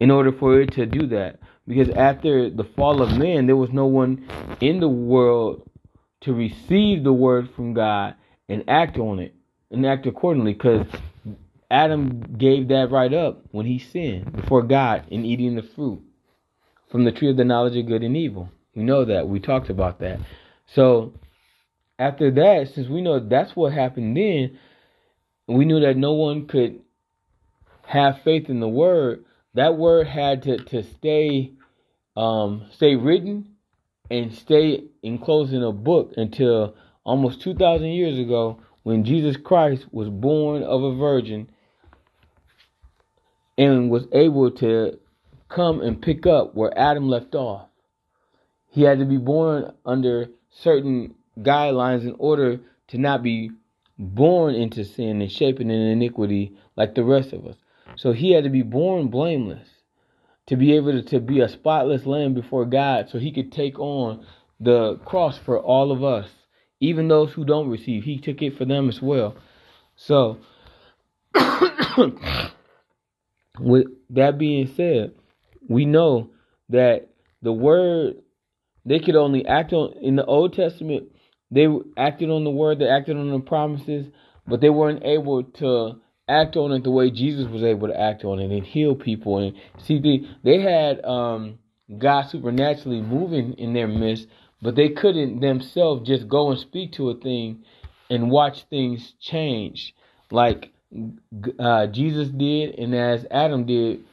in 0.00 0.10
order 0.10 0.32
for 0.32 0.60
it 0.60 0.72
to 0.72 0.86
do 0.86 1.06
that. 1.08 1.38
Because 1.66 1.90
after 1.90 2.48
the 2.48 2.64
fall 2.64 3.02
of 3.02 3.18
man, 3.18 3.46
there 3.46 3.56
was 3.56 3.70
no 3.70 3.84
one 3.84 4.26
in 4.60 4.80
the 4.80 4.88
world 4.88 5.68
to 6.22 6.32
receive 6.32 7.04
the 7.04 7.12
word 7.12 7.50
from 7.54 7.74
God 7.74 8.14
and 8.48 8.64
act 8.66 8.96
on 8.98 9.18
it 9.18 9.34
and 9.70 9.86
act 9.86 10.06
accordingly 10.06 10.54
because 10.54 10.86
Adam 11.70 12.20
gave 12.38 12.68
that 12.68 12.90
right 12.90 13.12
up 13.12 13.42
when 13.50 13.66
he 13.66 13.78
sinned 13.78 14.32
before 14.32 14.62
God 14.62 15.04
in 15.08 15.24
eating 15.24 15.56
the 15.56 15.62
fruit 15.62 16.02
from 16.90 17.04
the 17.04 17.12
tree 17.12 17.30
of 17.30 17.36
the 17.36 17.44
knowledge 17.44 17.76
of 17.76 17.86
good 17.86 18.02
and 18.02 18.16
evil. 18.16 18.50
We 18.74 18.82
know 18.82 19.04
that. 19.04 19.28
We 19.28 19.40
talked 19.40 19.68
about 19.68 20.00
that. 20.00 20.20
So 20.66 21.12
after 21.98 22.30
that, 22.30 22.70
since 22.74 22.88
we 22.88 23.02
know 23.02 23.18
that's 23.18 23.54
what 23.54 23.72
happened 23.72 24.16
then, 24.16 24.58
we 25.46 25.64
knew 25.64 25.80
that 25.80 25.96
no 25.96 26.12
one 26.12 26.46
could 26.46 26.80
have 27.86 28.22
faith 28.22 28.48
in 28.48 28.60
the 28.60 28.68
word. 28.68 29.24
That 29.54 29.76
word 29.76 30.06
had 30.06 30.42
to, 30.44 30.58
to 30.58 30.82
stay 30.82 31.52
um, 32.16 32.66
stay 32.72 32.96
written 32.96 33.54
and 34.10 34.34
stay 34.34 34.84
enclosed 35.02 35.52
in 35.52 35.62
a 35.62 35.72
book 35.72 36.14
until 36.16 36.74
almost 37.04 37.40
2,000 37.42 37.86
years 37.86 38.18
ago 38.18 38.60
when 38.88 39.04
Jesus 39.04 39.36
Christ 39.36 39.84
was 39.92 40.08
born 40.08 40.62
of 40.62 40.82
a 40.82 40.94
virgin 40.94 41.50
and 43.58 43.90
was 43.90 44.06
able 44.12 44.50
to 44.52 44.98
come 45.50 45.82
and 45.82 46.00
pick 46.00 46.26
up 46.26 46.54
where 46.54 46.72
Adam 46.74 47.06
left 47.06 47.34
off. 47.34 47.68
He 48.70 48.84
had 48.84 48.98
to 49.00 49.04
be 49.04 49.18
born 49.18 49.74
under 49.84 50.30
certain 50.48 51.16
guidelines 51.38 52.04
in 52.04 52.16
order 52.18 52.60
to 52.86 52.96
not 52.96 53.22
be 53.22 53.50
born 53.98 54.54
into 54.54 54.86
sin 54.86 55.20
and 55.20 55.30
shaping 55.30 55.68
in 55.68 55.82
iniquity 55.82 56.56
like 56.74 56.94
the 56.94 57.04
rest 57.04 57.34
of 57.34 57.46
us. 57.46 57.56
So 57.96 58.12
he 58.12 58.32
had 58.32 58.44
to 58.44 58.50
be 58.50 58.62
born 58.62 59.08
blameless 59.08 59.68
to 60.46 60.56
be 60.56 60.74
able 60.76 60.92
to, 60.92 61.02
to 61.02 61.20
be 61.20 61.40
a 61.40 61.48
spotless 61.50 62.06
lamb 62.06 62.32
before 62.32 62.64
God 62.64 63.10
so 63.10 63.18
he 63.18 63.32
could 63.32 63.52
take 63.52 63.78
on 63.78 64.24
the 64.58 64.96
cross 65.04 65.36
for 65.36 65.60
all 65.60 65.92
of 65.92 66.02
us, 66.02 66.30
even 66.80 67.08
those 67.08 67.32
who 67.32 67.44
don't 67.44 67.68
receive. 67.68 68.04
He 68.04 68.18
took 68.18 68.42
it 68.42 68.56
for 68.56 68.64
them 68.64 68.88
as 68.88 69.02
well. 69.02 69.36
So, 69.96 70.38
with 73.58 73.86
that 74.10 74.38
being 74.38 74.72
said, 74.74 75.12
we 75.68 75.84
know 75.84 76.30
that 76.68 77.08
the 77.42 77.52
word 77.52 78.16
they 78.88 78.98
could 78.98 79.16
only 79.16 79.46
act 79.46 79.72
on 79.72 79.92
in 80.00 80.16
the 80.16 80.24
Old 80.24 80.54
Testament. 80.54 81.12
They 81.50 81.66
acted 81.96 82.30
on 82.30 82.44
the 82.44 82.50
word, 82.50 82.78
they 82.78 82.88
acted 82.88 83.16
on 83.16 83.30
the 83.30 83.40
promises, 83.40 84.06
but 84.46 84.60
they 84.60 84.70
weren't 84.70 85.04
able 85.04 85.44
to 85.44 86.00
act 86.26 86.56
on 86.56 86.72
it 86.72 86.84
the 86.84 86.90
way 86.90 87.10
Jesus 87.10 87.48
was 87.48 87.62
able 87.62 87.88
to 87.88 87.98
act 87.98 88.24
on 88.24 88.38
it 88.38 88.50
and 88.50 88.66
heal 88.66 88.94
people. 88.94 89.38
And 89.38 89.54
see, 89.78 89.98
they, 89.98 90.28
they 90.42 90.60
had 90.60 91.04
um, 91.04 91.58
God 91.96 92.28
supernaturally 92.30 93.00
moving 93.00 93.54
in 93.54 93.72
their 93.72 93.88
midst, 93.88 94.26
but 94.60 94.74
they 94.74 94.88
couldn't 94.88 95.40
themselves 95.40 96.06
just 96.06 96.28
go 96.28 96.50
and 96.50 96.58
speak 96.58 96.92
to 96.92 97.10
a 97.10 97.14
thing 97.14 97.64
and 98.10 98.30
watch 98.30 98.64
things 98.64 99.12
change 99.20 99.94
like 100.30 100.72
uh, 101.58 101.86
Jesus 101.86 102.28
did 102.28 102.78
and 102.78 102.94
as 102.94 103.26
Adam 103.30 103.66
did. 103.66 104.04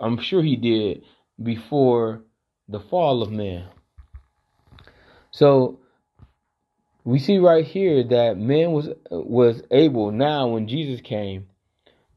I'm 0.00 0.18
sure 0.18 0.42
he 0.42 0.56
did 0.56 1.02
before 1.42 2.22
the 2.68 2.80
fall 2.80 3.22
of 3.22 3.30
man. 3.30 3.68
So 5.30 5.80
we 7.04 7.18
see 7.18 7.38
right 7.38 7.64
here 7.64 8.04
that 8.04 8.38
man 8.38 8.72
was 8.72 8.88
was 9.10 9.62
able 9.70 10.10
now 10.12 10.48
when 10.48 10.68
Jesus 10.68 11.00
came 11.00 11.46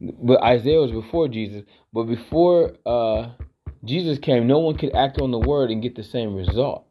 but 0.01 0.41
Isaiah 0.41 0.79
was 0.79 0.91
before 0.91 1.27
Jesus. 1.27 1.63
But 1.91 2.03
before 2.03 2.73
uh, 2.85 3.31
Jesus 3.83 4.17
came, 4.19 4.47
no 4.47 4.59
one 4.59 4.77
could 4.77 4.95
act 4.95 5.19
on 5.19 5.31
the 5.31 5.39
word 5.39 5.71
and 5.71 5.81
get 5.81 5.95
the 5.95 6.03
same 6.03 6.35
result 6.35 6.85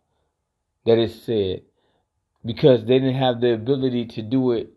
that 0.88 0.98
is 0.98 1.22
said 1.22 1.62
because 2.44 2.84
they 2.84 2.98
didn't 2.98 3.14
have 3.14 3.40
the 3.40 3.52
ability 3.52 4.06
to 4.06 4.22
do 4.22 4.52
it 4.52 4.70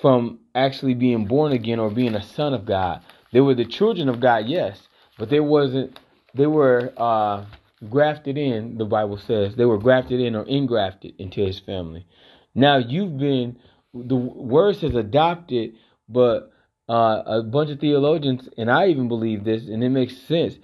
from 0.00 0.38
actually 0.54 0.94
being 0.94 1.26
born 1.26 1.52
again 1.52 1.80
or 1.80 1.90
being 1.90 2.14
a 2.14 2.22
son 2.22 2.54
of 2.54 2.64
God. 2.64 3.02
They 3.32 3.40
were 3.40 3.54
the 3.54 3.64
children 3.64 4.08
of 4.08 4.20
God, 4.20 4.46
yes, 4.46 4.88
but 5.18 5.28
they 5.28 5.40
wasn't. 5.40 5.98
They 6.34 6.46
were 6.46 6.92
uh, 6.96 7.46
grafted 7.90 8.38
in. 8.38 8.78
The 8.78 8.84
Bible 8.84 9.18
says 9.18 9.56
they 9.56 9.64
were 9.64 9.78
grafted 9.78 10.20
in 10.20 10.36
or 10.36 10.44
ingrafted 10.44 11.14
into 11.18 11.44
His 11.44 11.58
family. 11.58 12.06
Now 12.54 12.78
you've 12.78 13.18
been. 13.18 13.58
The 13.92 14.16
word 14.16 14.76
says 14.76 14.94
adopted 14.94 15.72
but 16.08 16.52
uh, 16.88 17.22
a 17.26 17.42
bunch 17.42 17.70
of 17.70 17.80
theologians, 17.80 18.48
and 18.56 18.70
I 18.70 18.86
even 18.88 19.08
believe 19.08 19.44
this, 19.44 19.68
and 19.68 19.84
it 19.84 19.90
makes 19.90 20.16
sense. 20.16 20.54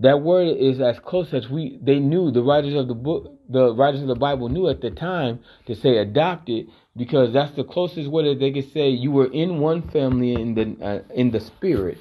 That 0.00 0.22
word 0.22 0.56
is 0.56 0.80
as 0.80 0.98
close 0.98 1.32
as 1.34 1.48
we 1.48 1.78
they 1.82 1.98
knew 1.98 2.30
the 2.30 2.42
writers 2.42 2.74
of 2.74 2.88
the 2.88 2.94
book, 2.94 3.38
the 3.48 3.74
writers 3.74 4.00
of 4.00 4.08
the 4.08 4.14
Bible 4.14 4.48
knew 4.48 4.68
at 4.68 4.80
the 4.80 4.90
time 4.90 5.40
to 5.66 5.74
say 5.74 5.98
adopted 5.98 6.68
because 6.96 7.32
that's 7.32 7.54
the 7.54 7.64
closest 7.64 8.08
way 8.10 8.28
that 8.28 8.40
they 8.40 8.50
could 8.50 8.72
say 8.72 8.88
you 8.88 9.10
were 9.10 9.30
in 9.30 9.60
one 9.60 9.82
family 9.82 10.32
in 10.32 10.54
the 10.54 10.84
uh, 10.84 11.14
in 11.14 11.30
the 11.30 11.40
spirit. 11.40 11.98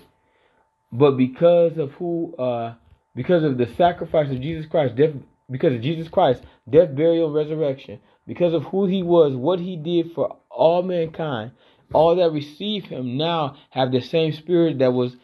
But 0.92 1.18
because 1.18 1.78
of 1.78 1.92
who, 1.94 2.36
uh, 2.38 2.74
because 3.16 3.44
of 3.44 3.58
the 3.58 3.68
sacrifice 3.76 4.32
of 4.32 4.42
Jesus 4.42 4.66
Christ, 4.66 4.96
death, 4.96 5.14
because 5.52 5.74
of 5.76 5.82
Jesus 5.82 6.08
Christ, 6.08 6.44
death, 6.70 6.96
burial, 6.96 7.32
resurrection, 7.32 8.00
because 8.26 8.54
of 8.54 8.64
who 8.66 8.88
He 8.88 9.04
was, 9.04 9.36
what 9.36 9.60
He 9.60 9.76
did 9.76 10.14
for 10.14 10.38
all 10.50 10.82
mankind, 10.82 11.52
all 11.94 12.16
that 12.16 12.32
receive 12.32 12.86
him 12.86 13.18
now 13.18 13.56
have 13.72 13.92
the 13.92 14.02
same 14.02 14.34
spirit 14.34 14.80
that 14.80 14.94
was 14.94 15.16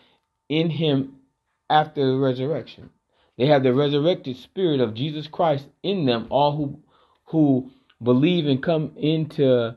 in 0.49 0.69
him 0.69 1.17
after 1.69 2.05
the 2.05 2.17
resurrection. 2.17 2.89
They 3.37 3.47
have 3.47 3.63
the 3.63 3.73
resurrected 3.73 4.37
spirit 4.37 4.79
of 4.79 4.93
Jesus 4.93 5.27
Christ 5.27 5.67
in 5.83 6.05
them, 6.05 6.27
all 6.29 6.55
who 6.55 6.79
who 7.25 7.71
believe 8.01 8.45
and 8.45 8.61
come 8.61 8.91
into 8.97 9.75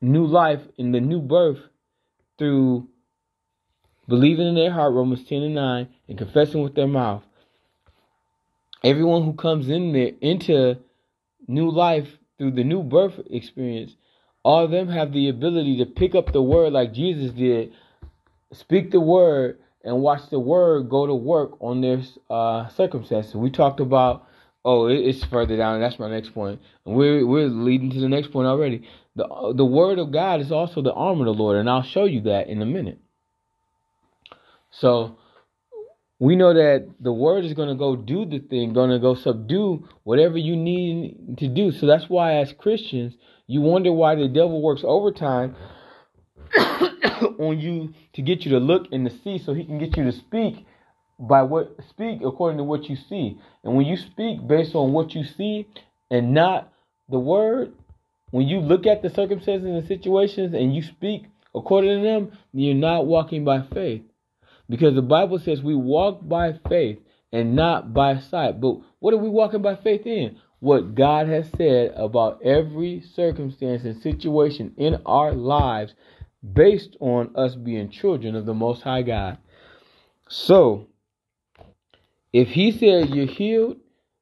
new 0.00 0.26
life 0.26 0.60
in 0.76 0.92
the 0.92 1.00
new 1.00 1.20
birth 1.20 1.60
through 2.36 2.88
believing 4.08 4.48
in 4.48 4.54
their 4.54 4.72
heart, 4.72 4.92
Romans 4.92 5.24
10 5.24 5.42
and 5.42 5.54
9, 5.54 5.88
and 6.08 6.18
confessing 6.18 6.62
with 6.62 6.74
their 6.74 6.88
mouth. 6.88 7.22
Everyone 8.82 9.24
who 9.24 9.32
comes 9.32 9.70
in 9.70 9.92
there 9.92 10.10
into 10.20 10.78
new 11.46 11.70
life 11.70 12.18
through 12.36 12.50
the 12.50 12.64
new 12.64 12.82
birth 12.82 13.20
experience 13.30 13.94
all 14.44 14.64
of 14.64 14.70
them 14.70 14.88
have 14.88 15.12
the 15.12 15.28
ability 15.28 15.78
to 15.78 15.86
pick 15.86 16.14
up 16.14 16.32
the 16.32 16.42
word 16.42 16.74
like 16.74 16.92
Jesus 16.92 17.32
did, 17.32 17.72
speak 18.52 18.90
the 18.90 19.00
word, 19.00 19.58
and 19.84 20.00
watch 20.00 20.30
the 20.30 20.40
word 20.40 20.88
go 20.88 21.06
to 21.06 21.14
work 21.14 21.60
on 21.60 21.80
their 21.82 22.02
uh, 22.30 22.68
circumstances. 22.70 23.34
We 23.34 23.50
talked 23.50 23.80
about, 23.80 24.26
oh, 24.64 24.86
it's 24.86 25.22
further 25.24 25.56
down. 25.56 25.80
That's 25.80 25.98
my 25.98 26.08
next 26.10 26.30
point, 26.30 26.60
we're 26.84 27.26
we're 27.26 27.48
leading 27.48 27.90
to 27.90 28.00
the 28.00 28.08
next 28.08 28.32
point 28.32 28.46
already. 28.46 28.88
the 29.14 29.52
The 29.54 29.64
word 29.64 29.98
of 29.98 30.10
God 30.10 30.40
is 30.40 30.50
also 30.50 30.82
the 30.82 30.94
arm 30.94 31.20
of 31.20 31.26
the 31.26 31.34
Lord, 31.34 31.58
and 31.58 31.68
I'll 31.68 31.82
show 31.82 32.06
you 32.06 32.22
that 32.22 32.48
in 32.48 32.62
a 32.62 32.66
minute. 32.66 32.98
So 34.70 35.18
we 36.18 36.34
know 36.36 36.54
that 36.54 36.88
the 37.00 37.12
word 37.12 37.44
is 37.44 37.52
going 37.52 37.68
to 37.68 37.74
go 37.74 37.94
do 37.96 38.24
the 38.24 38.38
thing, 38.38 38.72
going 38.72 38.90
to 38.90 38.98
go 38.98 39.14
subdue 39.14 39.88
whatever 40.04 40.38
you 40.38 40.56
need 40.56 41.36
to 41.38 41.48
do. 41.48 41.70
So 41.70 41.86
that's 41.86 42.08
why, 42.08 42.36
as 42.36 42.52
Christians, 42.52 43.14
you 43.46 43.60
wonder 43.60 43.92
why 43.92 44.14
the 44.14 44.28
devil 44.28 44.62
works 44.62 44.82
overtime 44.84 45.54
on 47.38 47.58
you 47.58 47.92
to 48.14 48.22
get 48.22 48.44
you 48.44 48.52
to 48.52 48.58
look 48.58 48.86
and 48.92 49.08
to 49.08 49.16
see, 49.18 49.38
so 49.38 49.54
he 49.54 49.64
can 49.64 49.78
get 49.78 49.96
you 49.96 50.04
to 50.04 50.12
speak 50.12 50.66
by 51.18 51.42
what 51.42 51.76
speak 51.88 52.20
according 52.24 52.58
to 52.58 52.64
what 52.64 52.88
you 52.88 52.96
see. 52.96 53.38
And 53.62 53.76
when 53.76 53.86
you 53.86 53.96
speak 53.96 54.46
based 54.46 54.74
on 54.74 54.92
what 54.92 55.14
you 55.14 55.24
see 55.24 55.66
and 56.10 56.34
not 56.34 56.72
the 57.08 57.18
word, 57.18 57.72
when 58.30 58.48
you 58.48 58.60
look 58.60 58.86
at 58.86 59.02
the 59.02 59.10
circumstances 59.10 59.68
and 59.68 59.86
situations 59.86 60.54
and 60.54 60.74
you 60.74 60.82
speak 60.82 61.26
according 61.54 62.02
to 62.02 62.02
them, 62.02 62.32
you're 62.52 62.74
not 62.74 63.06
walking 63.06 63.44
by 63.44 63.62
faith. 63.62 64.02
Because 64.68 64.94
the 64.94 65.02
Bible 65.02 65.38
says 65.38 65.62
we 65.62 65.74
walk 65.74 66.26
by 66.26 66.58
faith 66.68 66.98
and 67.32 67.54
not 67.54 67.92
by 67.92 68.18
sight. 68.18 68.60
But 68.60 68.78
what 68.98 69.14
are 69.14 69.18
we 69.18 69.28
walking 69.28 69.62
by 69.62 69.76
faith 69.76 70.06
in? 70.06 70.38
what 70.64 70.94
God 70.94 71.28
has 71.28 71.46
said 71.58 71.92
about 71.94 72.40
every 72.42 73.02
circumstance 73.14 73.84
and 73.84 74.00
situation 74.00 74.72
in 74.78 74.96
our 75.04 75.34
lives 75.34 75.92
based 76.52 76.96
on 77.00 77.34
us 77.36 77.54
being 77.54 77.90
children 77.90 78.34
of 78.34 78.46
the 78.46 78.54
Most 78.54 78.82
High 78.82 79.02
God. 79.02 79.38
So, 80.28 80.88
if 82.32 82.48
He 82.48 82.72
says 82.72 83.10
you're 83.10 83.26
healed, 83.26 83.76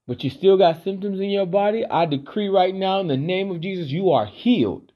but 0.07 0.23
you 0.25 0.31
still 0.31 0.59
got 0.59 0.85
symptoms 0.85 1.21
in 1.21 1.31
your 1.31 1.47
body, 1.47 1.85
I 1.85 2.07
decree 2.07 2.49
right 2.49 2.75
now 2.75 3.01
in 3.01 3.09
the 3.09 3.17
name 3.17 3.51
of 3.51 3.61
Jesus, 3.61 3.89
you 3.89 4.11
are 4.11 4.27
healed. 4.27 4.93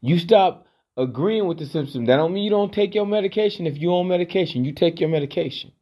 You 0.00 0.18
stop 0.18 0.66
agreeing 0.96 1.46
with 1.46 1.58
the 1.58 1.66
symptom. 1.66 2.04
That 2.04 2.16
don't 2.16 2.32
mean 2.32 2.44
you 2.44 2.50
don't 2.50 2.72
take 2.72 2.94
your 2.94 3.06
medication. 3.06 3.66
If 3.66 3.78
you're 3.78 3.92
on 3.92 4.08
medication, 4.08 4.64
you 4.64 4.72
take 4.72 5.00
your 5.00 5.08
medication. 5.08 5.72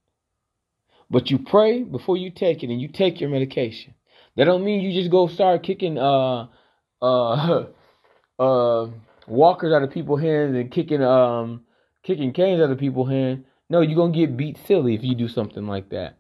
But 1.10 1.30
you 1.30 1.38
pray 1.38 1.82
before 1.82 2.16
you 2.16 2.30
take 2.30 2.62
it 2.62 2.70
and 2.70 2.80
you 2.80 2.88
take 2.88 3.20
your 3.20 3.30
medication. 3.30 3.94
That 4.36 4.44
don't 4.44 4.64
mean 4.64 4.80
you 4.80 4.92
just 4.92 5.10
go 5.10 5.28
start 5.28 5.62
kicking 5.62 5.98
uh 5.98 6.48
uh 7.00 7.64
uh 8.38 8.86
walkers 9.26 9.72
out 9.72 9.82
of 9.82 9.90
people's 9.90 10.20
hands 10.20 10.54
and 10.54 10.70
kicking 10.70 11.02
um 11.02 11.64
kicking 12.02 12.32
canes 12.32 12.60
out 12.60 12.70
of 12.70 12.78
people's 12.78 13.10
hands. 13.10 13.44
No, 13.68 13.80
you're 13.80 13.96
gonna 13.96 14.12
get 14.12 14.36
beat 14.36 14.58
silly 14.66 14.94
if 14.94 15.02
you 15.02 15.14
do 15.14 15.28
something 15.28 15.66
like 15.66 15.90
that. 15.90 16.18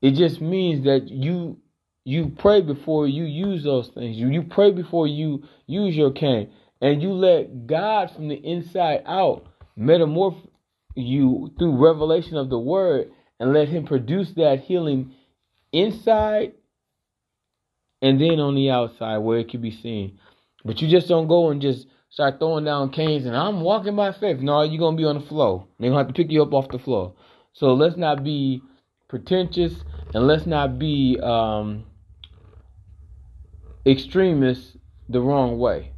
It 0.00 0.12
just 0.12 0.40
means 0.40 0.84
that 0.84 1.08
you 1.08 1.58
you 2.04 2.32
pray 2.38 2.60
before 2.60 3.06
you 3.06 3.24
use 3.24 3.64
those 3.64 3.88
things. 3.88 4.16
You 4.16 4.28
you 4.28 4.42
pray 4.42 4.70
before 4.70 5.06
you 5.06 5.44
use 5.66 5.96
your 5.96 6.12
cane. 6.12 6.50
And 6.80 7.02
you 7.02 7.12
let 7.12 7.66
God 7.66 8.10
from 8.10 8.28
the 8.28 8.34
inside 8.34 9.02
out 9.06 9.46
metamorph 9.78 10.36
you 10.94 11.52
through 11.58 11.82
revelation 11.82 12.36
of 12.36 12.50
the 12.50 12.58
word 12.58 13.10
and 13.40 13.52
let 13.52 13.68
him 13.68 13.86
produce 13.86 14.32
that 14.32 14.60
healing 14.60 15.14
inside 15.72 16.52
and 18.00 18.20
then 18.20 18.38
on 18.38 18.54
the 18.54 18.70
outside 18.70 19.18
where 19.18 19.38
it 19.38 19.48
can 19.48 19.60
be 19.60 19.70
seen. 19.70 20.18
But 20.64 20.80
you 20.80 20.88
just 20.88 21.08
don't 21.08 21.28
go 21.28 21.50
and 21.50 21.60
just 21.60 21.86
start 22.10 22.38
throwing 22.38 22.64
down 22.64 22.90
canes 22.90 23.26
and 23.26 23.36
I'm 23.36 23.60
walking 23.60 23.96
by 23.96 24.12
faith. 24.12 24.38
No, 24.38 24.62
you're 24.62 24.78
gonna 24.78 24.96
be 24.96 25.04
on 25.04 25.18
the 25.18 25.26
floor. 25.26 25.66
They're 25.78 25.90
gonna 25.90 25.98
have 25.98 26.08
to 26.08 26.14
pick 26.14 26.30
you 26.30 26.42
up 26.42 26.54
off 26.54 26.68
the 26.68 26.78
floor. 26.78 27.14
So 27.52 27.74
let's 27.74 27.96
not 27.96 28.24
be 28.24 28.62
pretentious 29.08 29.74
and 30.14 30.26
let's 30.26 30.46
not 30.46 30.78
be 30.78 31.18
um, 31.22 31.84
extremists 33.84 34.76
the 35.08 35.20
wrong 35.20 35.58
way. 35.58 35.92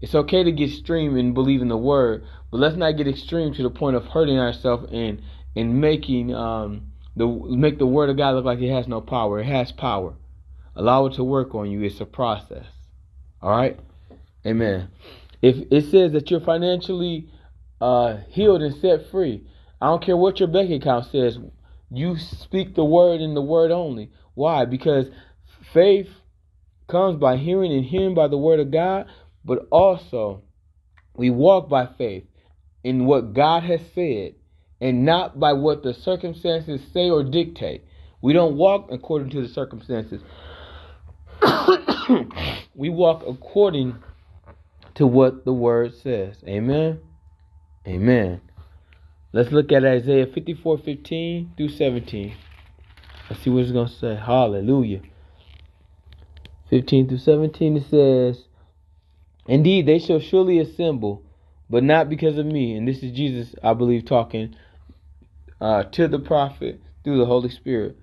It's 0.00 0.14
okay 0.14 0.44
to 0.44 0.52
get 0.52 0.70
extreme 0.70 1.16
and 1.16 1.34
believe 1.34 1.62
in 1.62 1.68
the 1.68 1.76
word, 1.76 2.24
but 2.50 2.60
let's 2.60 2.76
not 2.76 2.96
get 2.96 3.08
extreme 3.08 3.52
to 3.54 3.62
the 3.62 3.70
point 3.70 3.96
of 3.96 4.06
hurting 4.06 4.38
ourselves 4.38 4.88
and 4.92 5.22
and 5.54 5.80
making 5.80 6.34
um, 6.34 6.92
the 7.16 7.26
make 7.26 7.78
the 7.78 7.86
word 7.86 8.10
of 8.10 8.16
God 8.16 8.34
look 8.34 8.44
like 8.44 8.60
it 8.60 8.72
has 8.72 8.86
no 8.86 9.00
power. 9.00 9.40
It 9.40 9.46
has 9.46 9.72
power. 9.72 10.14
Allow 10.74 11.06
it 11.06 11.14
to 11.14 11.24
work 11.24 11.54
on 11.54 11.70
you. 11.70 11.82
It's 11.82 12.00
a 12.00 12.06
process. 12.06 12.66
All 13.40 13.50
right? 13.50 13.78
Amen. 14.46 14.88
If 15.42 15.56
it 15.70 15.90
says 15.90 16.12
that 16.12 16.30
you're 16.30 16.40
financially 16.40 17.28
uh, 17.80 18.18
healed 18.28 18.62
and 18.62 18.74
set 18.76 19.10
free, 19.10 19.46
I 19.80 19.86
don't 19.86 20.02
care 20.02 20.16
what 20.16 20.38
your 20.38 20.48
bank 20.48 20.70
account 20.70 21.06
says. 21.06 21.38
You 21.90 22.16
speak 22.16 22.74
the 22.74 22.84
word 22.84 23.20
and 23.20 23.36
the 23.36 23.42
word 23.42 23.70
only. 23.70 24.10
Why? 24.34 24.64
Because 24.64 25.06
faith 25.72 26.08
comes 26.88 27.18
by 27.18 27.36
hearing 27.36 27.72
and 27.72 27.84
hearing 27.84 28.14
by 28.14 28.28
the 28.28 28.38
word 28.38 28.60
of 28.60 28.70
God, 28.70 29.06
but 29.44 29.66
also 29.70 30.42
we 31.16 31.30
walk 31.30 31.68
by 31.68 31.86
faith 31.86 32.24
in 32.84 33.06
what 33.06 33.34
God 33.34 33.64
has 33.64 33.80
said 33.94 34.34
and 34.80 35.04
not 35.04 35.40
by 35.40 35.52
what 35.54 35.82
the 35.82 35.94
circumstances 35.94 36.80
say 36.92 37.10
or 37.10 37.24
dictate. 37.24 37.84
We 38.22 38.32
don't 38.32 38.56
walk 38.56 38.88
according 38.92 39.30
to 39.30 39.42
the 39.42 39.48
circumstances. 39.48 40.22
we 42.74 42.88
walk 42.88 43.24
according 43.26 43.96
to 44.96 45.06
what 45.06 45.44
the 45.44 45.52
word 45.52 45.94
says. 45.94 46.36
Amen. 46.46 47.00
Amen. 47.86 48.40
Let's 49.32 49.52
look 49.52 49.70
at 49.70 49.84
Isaiah 49.84 50.26
54 50.26 50.78
15 50.78 51.52
through 51.56 51.68
17. 51.68 52.34
Let's 53.28 53.42
see 53.42 53.50
what 53.50 53.62
it's 53.62 53.72
going 53.72 53.88
to 53.88 53.92
say. 53.92 54.14
Hallelujah. 54.16 55.02
15 56.70 57.08
through 57.08 57.18
17 57.18 57.76
it 57.76 57.84
says, 57.90 58.46
Indeed, 59.46 59.86
they 59.86 59.98
shall 59.98 60.18
surely 60.18 60.58
assemble, 60.58 61.22
but 61.68 61.84
not 61.84 62.08
because 62.08 62.38
of 62.38 62.46
me. 62.46 62.74
And 62.74 62.88
this 62.88 63.02
is 63.02 63.12
Jesus, 63.12 63.54
I 63.62 63.74
believe, 63.74 64.04
talking 64.04 64.56
uh, 65.60 65.84
to 65.84 66.08
the 66.08 66.18
prophet 66.18 66.80
through 67.04 67.18
the 67.18 67.26
Holy 67.26 67.50
Spirit. 67.50 67.98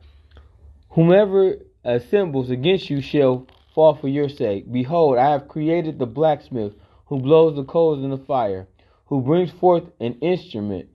Whomever 0.92 1.58
assembles 1.84 2.50
against 2.50 2.90
you 2.90 3.02
shall 3.02 3.48
fall 3.74 3.96
for 3.96 4.08
your 4.08 4.30
sake. 4.30 4.72
Behold, 4.72 5.18
I 5.18 5.32
have 5.32 5.48
created 5.48 5.98
the 5.98 6.06
blacksmith 6.06 6.74
who 7.06 7.20
blows 7.20 7.56
the 7.56 7.64
coals 7.64 8.04
in 8.04 8.10
the 8.10 8.18
fire, 8.18 8.68
who 9.08 9.22
brings 9.22 9.52
forth 9.52 9.84
an 10.00 10.14
instrument 10.22 10.90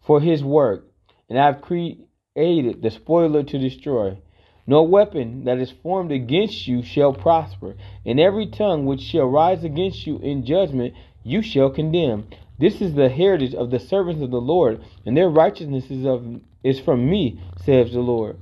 for 0.00 0.20
his 0.20 0.42
work, 0.42 0.86
and 1.28 1.38
I 1.38 1.46
have 1.46 1.62
created 1.62 2.82
the 2.82 2.90
spoiler 2.90 3.42
to 3.42 3.58
destroy. 3.58 4.18
No 4.66 4.82
weapon 4.82 5.44
that 5.44 5.58
is 5.58 5.70
formed 5.70 6.12
against 6.12 6.66
you 6.66 6.82
shall 6.82 7.12
prosper, 7.12 7.76
and 8.04 8.20
every 8.20 8.46
tongue 8.46 8.86
which 8.86 9.00
shall 9.00 9.26
rise 9.26 9.64
against 9.64 10.06
you 10.06 10.18
in 10.18 10.44
judgment 10.44 10.94
you 11.22 11.42
shall 11.42 11.70
condemn. 11.70 12.28
This 12.58 12.80
is 12.80 12.94
the 12.94 13.08
heritage 13.08 13.54
of 13.54 13.70
the 13.70 13.78
servants 13.80 14.22
of 14.22 14.30
the 14.30 14.40
Lord, 14.40 14.82
and 15.06 15.16
their 15.16 15.28
righteousness 15.28 15.90
is 15.90 16.04
of 16.04 16.40
is 16.62 16.78
from 16.78 17.08
me, 17.08 17.40
says 17.64 17.92
the 17.92 18.00
Lord. 18.00 18.38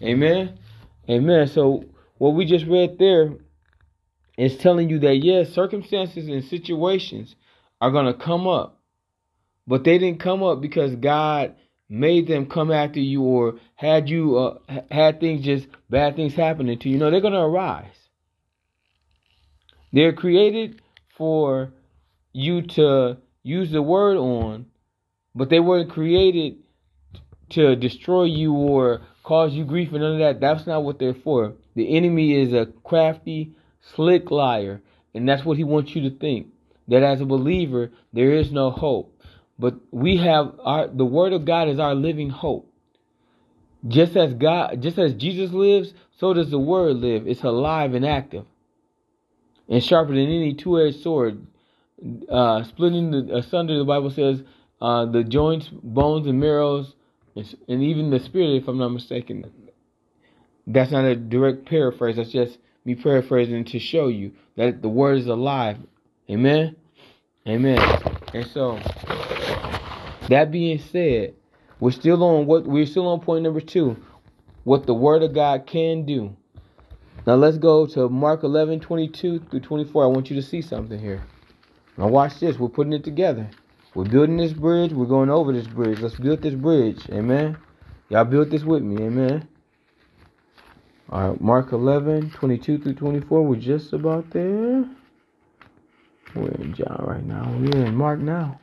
Amen. 0.00 0.58
Amen. 1.08 1.46
So 1.48 1.84
what 2.18 2.34
we 2.34 2.44
just 2.44 2.66
read 2.66 2.98
there 2.98 3.34
is 4.36 4.56
telling 4.56 4.90
you 4.90 4.98
that 5.00 5.16
yes, 5.16 5.52
circumstances 5.52 6.28
and 6.28 6.44
situations 6.44 7.36
are 7.80 7.90
gonna 7.90 8.14
come 8.14 8.46
up. 8.46 8.80
But 9.66 9.84
they 9.84 9.98
didn't 9.98 10.20
come 10.20 10.42
up 10.42 10.60
because 10.60 10.94
God 10.96 11.54
made 11.88 12.26
them 12.26 12.46
come 12.46 12.70
after 12.70 13.00
you 13.00 13.22
or 13.22 13.58
had 13.74 14.08
you 14.08 14.36
uh, 14.38 14.58
had 14.90 15.20
things 15.20 15.44
just 15.44 15.68
bad 15.88 16.16
things 16.16 16.34
happening 16.34 16.78
to 16.78 16.88
you. 16.88 16.98
No, 16.98 17.10
they're 17.10 17.20
going 17.20 17.32
to 17.32 17.40
arise. 17.40 17.86
They're 19.92 20.12
created 20.12 20.82
for 21.08 21.72
you 22.32 22.62
to 22.62 23.18
use 23.42 23.70
the 23.70 23.82
word 23.82 24.16
on, 24.16 24.66
but 25.34 25.48
they 25.48 25.60
weren't 25.60 25.90
created 25.90 26.58
to 27.50 27.76
destroy 27.76 28.24
you 28.24 28.52
or 28.52 29.02
cause 29.22 29.54
you 29.54 29.64
grief 29.64 29.92
and 29.92 30.00
none 30.00 30.14
of 30.14 30.18
that. 30.18 30.40
That's 30.40 30.66
not 30.66 30.82
what 30.82 30.98
they're 30.98 31.14
for. 31.14 31.54
The 31.74 31.96
enemy 31.96 32.34
is 32.34 32.52
a 32.52 32.66
crafty, 32.84 33.54
slick 33.94 34.30
liar, 34.30 34.80
and 35.14 35.28
that's 35.28 35.44
what 35.44 35.56
he 35.56 35.64
wants 35.64 35.94
you 35.94 36.08
to 36.08 36.16
think. 36.16 36.48
That 36.88 37.02
as 37.02 37.20
a 37.20 37.26
believer, 37.26 37.90
there 38.12 38.32
is 38.32 38.52
no 38.52 38.70
hope. 38.70 39.12
But 39.58 39.74
we 39.90 40.18
have 40.18 40.54
our 40.62 40.86
the 40.88 41.04
word 41.04 41.32
of 41.32 41.44
God 41.44 41.68
is 41.68 41.78
our 41.78 41.94
living 41.94 42.30
hope. 42.30 42.72
Just 43.86 44.16
as 44.16 44.34
God, 44.34 44.82
just 44.82 44.98
as 44.98 45.14
Jesus 45.14 45.52
lives, 45.52 45.94
so 46.18 46.34
does 46.34 46.50
the 46.50 46.58
word 46.58 46.96
live. 46.96 47.26
It's 47.26 47.42
alive 47.42 47.94
and 47.94 48.04
active. 48.04 48.44
And 49.68 49.82
sharper 49.82 50.14
than 50.14 50.26
any 50.26 50.54
two-edged 50.54 51.02
sword, 51.02 51.46
uh, 52.30 52.62
splitting 52.64 53.10
the 53.10 53.36
asunder. 53.36 53.78
The 53.78 53.84
Bible 53.84 54.10
says 54.10 54.42
uh, 54.80 55.06
the 55.06 55.24
joints, 55.24 55.68
bones, 55.68 56.26
and 56.26 56.38
marrows, 56.38 56.94
and 57.34 57.82
even 57.82 58.10
the 58.10 58.20
spirit, 58.20 58.62
if 58.62 58.68
I'm 58.68 58.78
not 58.78 58.90
mistaken. 58.90 59.50
That's 60.66 60.90
not 60.90 61.04
a 61.04 61.16
direct 61.16 61.66
paraphrase. 61.66 62.16
That's 62.16 62.30
just 62.30 62.58
me 62.86 62.94
paraphrasing 62.94 63.64
to 63.64 63.78
show 63.78 64.08
you 64.08 64.32
that 64.56 64.82
the 64.82 64.88
word 64.88 65.18
is 65.18 65.26
alive. 65.26 65.78
Amen. 66.30 66.76
Amen. 67.46 67.78
And 68.32 68.46
so, 68.46 68.78
that 70.28 70.50
being 70.50 70.78
said, 70.78 71.34
we're 71.78 71.90
still 71.90 72.22
on 72.22 72.46
what 72.46 72.66
we're 72.66 72.86
still 72.86 73.06
on 73.08 73.20
point 73.20 73.44
number 73.44 73.60
two, 73.60 73.96
what 74.64 74.86
the 74.86 74.94
word 74.94 75.22
of 75.22 75.34
God 75.34 75.66
can 75.66 76.04
do. 76.04 76.36
Now 77.26 77.34
let's 77.34 77.58
go 77.58 77.86
to 77.88 78.08
Mark 78.08 78.44
11, 78.44 78.80
22 78.80 79.40
through 79.40 79.60
24. 79.60 80.04
I 80.04 80.06
want 80.06 80.30
you 80.30 80.36
to 80.36 80.42
see 80.42 80.62
something 80.62 80.98
here. 80.98 81.24
Now 81.96 82.08
watch 82.08 82.38
this. 82.40 82.58
We're 82.58 82.68
putting 82.68 82.92
it 82.92 83.04
together. 83.04 83.50
We're 83.94 84.04
building 84.04 84.36
this 84.36 84.52
bridge. 84.52 84.92
We're 84.92 85.06
going 85.06 85.30
over 85.30 85.52
this 85.52 85.66
bridge. 85.66 86.00
Let's 86.00 86.16
build 86.16 86.42
this 86.42 86.54
bridge. 86.54 87.00
Amen. 87.10 87.56
Y'all 88.08 88.24
build 88.24 88.50
this 88.50 88.62
with 88.62 88.82
me. 88.82 89.02
Amen. 89.04 89.48
All 91.08 91.30
right, 91.30 91.40
Mark 91.40 91.70
11, 91.70 92.30
22 92.30 92.78
through 92.78 92.94
24. 92.94 93.42
We're 93.44 93.60
just 93.60 93.92
about 93.92 94.28
there. 94.30 94.84
We're 96.34 96.50
in 96.50 96.74
John 96.74 97.00
right 97.06 97.24
now. 97.24 97.48
We're 97.60 97.86
in 97.86 97.94
Mark 97.94 98.18
now. 98.18 98.58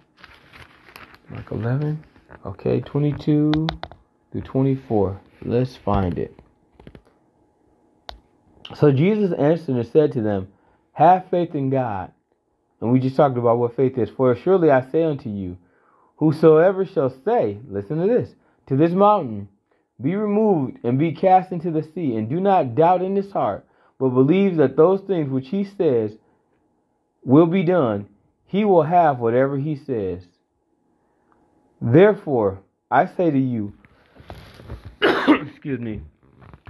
Mark 1.29 1.49
11. 1.51 2.03
Okay, 2.45 2.81
22 2.81 3.67
through 4.33 4.41
24. 4.41 5.21
Let's 5.43 5.77
find 5.77 6.19
it. 6.19 6.37
So 8.75 8.91
Jesus 8.91 9.31
answered 9.31 9.77
and 9.77 9.87
said 9.87 10.11
to 10.11 10.21
them, 10.21 10.49
Have 10.91 11.29
faith 11.29 11.55
in 11.55 11.69
God. 11.69 12.11
And 12.81 12.91
we 12.91 12.99
just 12.99 13.15
talked 13.15 13.37
about 13.37 13.57
what 13.57 13.73
faith 13.73 13.97
is. 13.97 14.09
For 14.09 14.35
surely 14.35 14.69
I 14.69 14.81
say 14.81 15.05
unto 15.05 15.29
you, 15.29 15.57
whosoever 16.17 16.85
shall 16.85 17.09
say, 17.09 17.59
listen 17.69 18.01
to 18.01 18.07
this, 18.07 18.35
to 18.67 18.75
this 18.75 18.91
mountain, 18.91 19.47
be 20.01 20.15
removed 20.15 20.79
and 20.83 20.99
be 20.99 21.11
cast 21.11 21.51
into 21.51 21.71
the 21.71 21.83
sea, 21.83 22.15
and 22.15 22.29
do 22.29 22.39
not 22.39 22.75
doubt 22.75 23.01
in 23.01 23.15
his 23.15 23.31
heart, 23.31 23.65
but 23.99 24.09
believe 24.09 24.57
that 24.57 24.75
those 24.75 25.01
things 25.01 25.29
which 25.29 25.49
he 25.49 25.63
says 25.63 26.17
will 27.23 27.45
be 27.45 27.63
done, 27.63 28.07
he 28.45 28.65
will 28.65 28.83
have 28.83 29.19
whatever 29.19 29.57
he 29.57 29.75
says. 29.75 30.25
Therefore, 31.81 32.61
I 32.89 33.05
say 33.05 33.31
to 33.31 33.39
you, 33.39 33.73
excuse 35.01 35.79
me, 35.79 36.01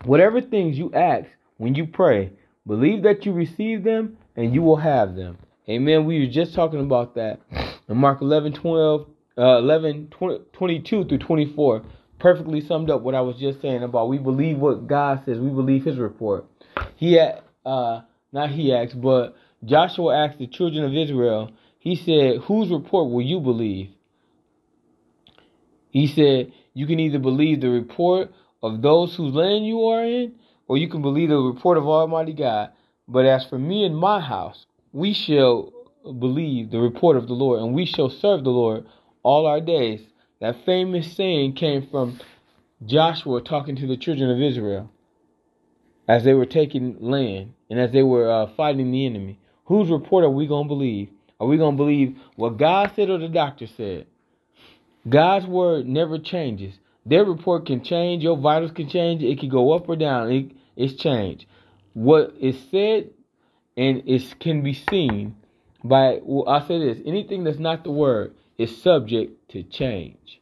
whatever 0.05 0.41
things 0.41 0.77
you 0.77 0.91
ask 0.93 1.27
when 1.57 1.75
you 1.75 1.85
pray, 1.85 2.31
believe 2.65 3.03
that 3.03 3.25
you 3.25 3.31
receive 3.31 3.83
them 3.83 4.17
and 4.35 4.53
you 4.53 4.61
will 4.61 4.77
have 4.77 5.15
them. 5.15 5.37
Amen. 5.69 6.05
We 6.05 6.19
were 6.19 6.31
just 6.31 6.53
talking 6.53 6.79
about 6.79 7.15
that 7.15 7.39
in 7.87 7.97
Mark 7.97 8.21
11, 8.21 8.53
12, 8.53 9.07
uh, 9.37 9.57
11, 9.57 10.07
20, 10.09 10.39
22 10.51 11.05
through 11.05 11.17
24. 11.17 11.83
Perfectly 12.23 12.61
summed 12.61 12.89
up 12.89 13.01
what 13.01 13.15
I 13.15 13.19
was 13.19 13.35
just 13.35 13.59
saying 13.59 13.83
about 13.83 14.07
we 14.07 14.17
believe 14.17 14.57
what 14.57 14.87
God 14.87 15.23
says. 15.25 15.39
We 15.39 15.49
believe 15.49 15.83
his 15.83 15.97
report. 15.97 16.45
He 16.95 17.19
uh, 17.19 18.01
not 18.31 18.49
he 18.51 18.73
asked, 18.73 19.01
but 19.01 19.35
Joshua 19.65 20.25
asked 20.25 20.39
the 20.39 20.47
children 20.47 20.85
of 20.85 20.93
Israel, 20.93 21.51
he 21.79 21.97
said, 21.97 22.37
whose 22.43 22.69
report 22.69 23.11
will 23.11 23.21
you 23.21 23.41
believe? 23.41 23.89
He 25.89 26.07
said, 26.07 26.53
You 26.73 26.87
can 26.87 26.97
either 27.01 27.19
believe 27.19 27.59
the 27.59 27.69
report 27.69 28.31
of 28.61 28.81
those 28.81 29.17
whose 29.17 29.33
land 29.33 29.67
you 29.67 29.83
are 29.83 30.05
in, 30.05 30.35
or 30.69 30.77
you 30.77 30.87
can 30.87 31.01
believe 31.01 31.27
the 31.27 31.35
report 31.35 31.77
of 31.77 31.85
Almighty 31.85 32.31
God. 32.31 32.69
But 33.05 33.25
as 33.25 33.45
for 33.45 33.59
me 33.59 33.83
and 33.83 33.97
my 33.97 34.21
house, 34.21 34.65
we 34.93 35.13
shall 35.13 35.73
believe 36.05 36.71
the 36.71 36.79
report 36.79 37.17
of 37.17 37.27
the 37.27 37.33
Lord, 37.33 37.59
and 37.61 37.73
we 37.73 37.85
shall 37.85 38.09
serve 38.09 38.45
the 38.45 38.49
Lord 38.49 38.85
all 39.23 39.45
our 39.45 39.59
days. 39.59 39.99
That 40.43 40.65
famous 40.65 41.15
saying 41.15 41.53
came 41.53 41.87
from 41.87 42.19
Joshua 42.85 43.39
talking 43.39 43.77
to 43.77 43.87
the 43.87 43.95
children 43.95 44.29
of 44.29 44.41
Israel 44.41 44.91
as 46.05 46.25
they 46.25 46.33
were 46.33 46.45
taking 46.45 46.97
land 46.99 47.53
and 47.69 47.79
as 47.79 47.93
they 47.93 48.03
were 48.03 48.29
uh, 48.29 48.47
fighting 48.47 48.91
the 48.91 49.05
enemy. 49.05 49.39
Whose 49.67 49.89
report 49.89 50.25
are 50.25 50.29
we 50.29 50.45
going 50.45 50.65
to 50.65 50.67
believe? 50.67 51.11
Are 51.39 51.47
we 51.47 51.55
going 51.55 51.75
to 51.75 51.81
believe 51.81 52.17
what 52.35 52.57
God 52.57 52.91
said 52.93 53.09
or 53.09 53.19
the 53.19 53.29
doctor 53.29 53.67
said? 53.67 54.05
God's 55.07 55.47
word 55.47 55.87
never 55.87 56.19
changes. 56.19 56.77
Their 57.05 57.23
report 57.23 57.65
can 57.65 57.81
change. 57.81 58.21
Your 58.21 58.35
vitals 58.35 58.71
can 58.71 58.89
change. 58.89 59.23
It 59.23 59.39
can 59.39 59.47
go 59.47 59.71
up 59.71 59.87
or 59.87 59.95
down. 59.95 60.29
It, 60.29 60.51
it's 60.75 61.01
changed. 61.01 61.45
What 61.93 62.35
is 62.37 62.57
said 62.69 63.11
and 63.77 64.03
it 64.05 64.37
can 64.41 64.61
be 64.61 64.73
seen 64.73 65.37
by, 65.85 66.19
well, 66.21 66.49
i 66.49 66.67
say 66.67 66.79
this 66.79 66.97
anything 67.05 67.45
that's 67.45 67.59
not 67.59 67.85
the 67.85 67.91
word 67.91 68.33
is 68.57 68.81
subject 68.81 69.51
to 69.51 69.63
change. 69.63 70.41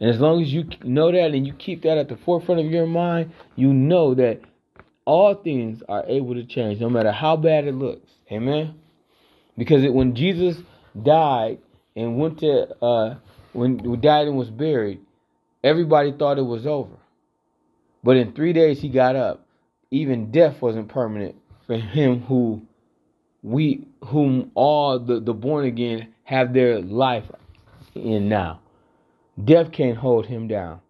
And 0.00 0.10
as 0.10 0.20
long 0.20 0.42
as 0.42 0.52
you 0.52 0.68
know 0.82 1.12
that 1.12 1.32
and 1.32 1.46
you 1.46 1.52
keep 1.52 1.82
that 1.82 1.98
at 1.98 2.08
the 2.08 2.16
forefront 2.16 2.60
of 2.60 2.70
your 2.70 2.86
mind, 2.86 3.32
you 3.56 3.72
know 3.72 4.14
that 4.14 4.40
all 5.04 5.34
things 5.34 5.82
are 5.88 6.04
able 6.06 6.34
to 6.34 6.44
change, 6.44 6.80
no 6.80 6.90
matter 6.90 7.12
how 7.12 7.36
bad 7.36 7.66
it 7.66 7.74
looks. 7.74 8.10
Amen. 8.30 8.74
Because 9.56 9.84
it, 9.84 9.92
when 9.92 10.14
Jesus 10.14 10.56
died 11.00 11.58
and 11.94 12.18
went 12.18 12.40
to 12.40 12.68
uh, 12.82 13.16
when 13.52 13.78
he 13.78 13.96
died 13.96 14.26
and 14.26 14.36
was 14.36 14.50
buried, 14.50 15.00
everybody 15.62 16.12
thought 16.12 16.38
it 16.38 16.42
was 16.42 16.66
over. 16.66 16.96
But 18.02 18.16
in 18.16 18.32
three 18.32 18.52
days 18.52 18.80
he 18.80 18.88
got 18.88 19.16
up. 19.16 19.46
Even 19.90 20.32
death 20.32 20.60
wasn't 20.60 20.88
permanent 20.88 21.36
for 21.66 21.76
him 21.76 22.20
who 22.22 22.66
we 23.42 23.86
whom 24.06 24.50
all 24.54 24.98
the, 24.98 25.20
the 25.20 25.32
born 25.34 25.66
again 25.66 26.13
have 26.24 26.52
their 26.52 26.80
life 26.80 27.30
in 27.94 28.28
now. 28.28 28.60
Death 29.42 29.72
can't 29.72 29.98
hold 29.98 30.26
him 30.26 30.48
down. 30.48 30.80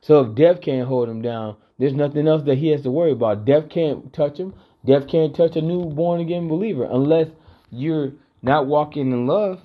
So 0.00 0.20
if 0.20 0.34
death 0.34 0.60
can't 0.60 0.88
hold 0.88 1.08
him 1.08 1.22
down, 1.22 1.56
there's 1.78 1.94
nothing 1.94 2.28
else 2.28 2.42
that 2.44 2.58
he 2.58 2.68
has 2.68 2.82
to 2.82 2.90
worry 2.90 3.12
about. 3.12 3.44
Death 3.44 3.68
can't 3.68 4.12
touch 4.12 4.38
him. 4.38 4.54
Death 4.84 5.06
can't 5.06 5.34
touch 5.34 5.56
a 5.56 5.62
new 5.62 5.84
born 5.84 6.20
again 6.20 6.48
believer 6.48 6.86
unless 6.90 7.28
you're 7.70 8.12
not 8.42 8.66
walking 8.66 9.12
in 9.12 9.26
love. 9.26 9.60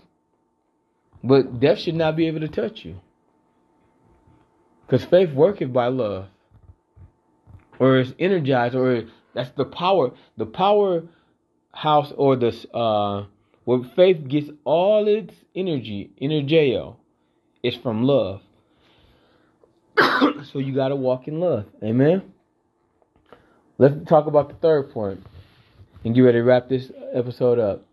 But 1.24 1.60
death 1.60 1.80
should 1.80 1.96
not 1.96 2.16
be 2.16 2.28
able 2.28 2.42
to 2.42 2.48
touch 2.48 2.86
you. 2.86 3.02
Because 4.86 5.04
faith 5.04 5.32
worketh 5.32 5.74
by 5.74 5.88
love. 5.88 6.28
Or 7.80 7.98
it's 7.98 8.14
energized, 8.18 8.76
or 8.76 9.04
that's 9.34 9.52
the 9.52 9.66
power. 9.66 10.12
The 10.38 10.46
power 10.46 11.04
house 11.74 12.12
or 12.16 12.36
the 12.36 12.50
uh 12.74 13.26
where 13.68 13.84
faith 13.84 14.26
gets 14.30 14.50
all 14.64 15.10
its 15.10 15.34
energy, 15.54 16.10
energeo, 16.22 16.96
is 17.62 17.76
from 17.76 18.02
love. 18.02 18.42
so 20.54 20.60
you 20.60 20.74
gotta 20.74 20.96
walk 20.96 21.28
in 21.28 21.42
love. 21.42 21.66
Amen. 21.84 22.22
Let's 23.78 24.08
talk 24.08 24.26
about 24.26 24.48
the 24.48 24.56
third 24.56 24.90
point 24.92 25.22
and 26.06 26.16
get 26.16 26.22
ready 26.22 26.38
to 26.38 26.44
wrap 26.46 26.70
this 26.70 26.94
episode 27.14 27.60
up. 27.60 27.84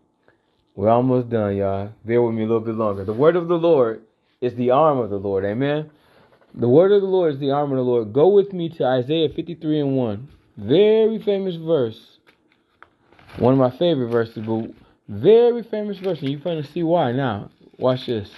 We're 0.77 0.87
almost 0.87 1.29
done, 1.29 1.57
y'all. 1.57 1.91
Bear 2.05 2.21
with 2.21 2.35
me 2.35 2.43
a 2.43 2.47
little 2.47 2.61
bit 2.61 2.75
longer. 2.75 3.03
The 3.03 3.11
word 3.11 3.35
of 3.35 3.49
the 3.49 3.57
Lord 3.57 4.01
is 4.39 4.55
the 4.55 4.71
arm 4.71 4.99
of 4.99 5.09
the 5.09 5.19
Lord. 5.19 5.43
Amen. 5.43 5.89
The 6.53 6.69
word 6.69 6.93
of 6.93 7.01
the 7.01 7.07
Lord 7.09 7.33
is 7.33 7.41
the 7.41 7.51
arm 7.51 7.73
of 7.73 7.75
the 7.75 7.83
Lord. 7.83 8.13
Go 8.13 8.29
with 8.29 8.53
me 8.53 8.69
to 8.69 8.85
Isaiah 8.85 9.27
53 9.27 9.81
and 9.81 9.97
1. 9.97 10.29
Very 10.55 11.19
famous 11.19 11.55
verse. 11.55 12.17
One 13.39 13.51
of 13.51 13.59
my 13.59 13.77
favorite 13.77 14.07
verses, 14.07 14.45
but 14.45 14.69
very 15.07 15.63
famous 15.63 15.97
verse. 15.97 16.19
And 16.21 16.29
you're 16.29 16.39
going 16.39 16.61
to 16.61 16.71
see 16.71 16.83
why 16.83 17.11
now. 17.11 17.49
Watch 17.77 18.05
this. 18.05 18.31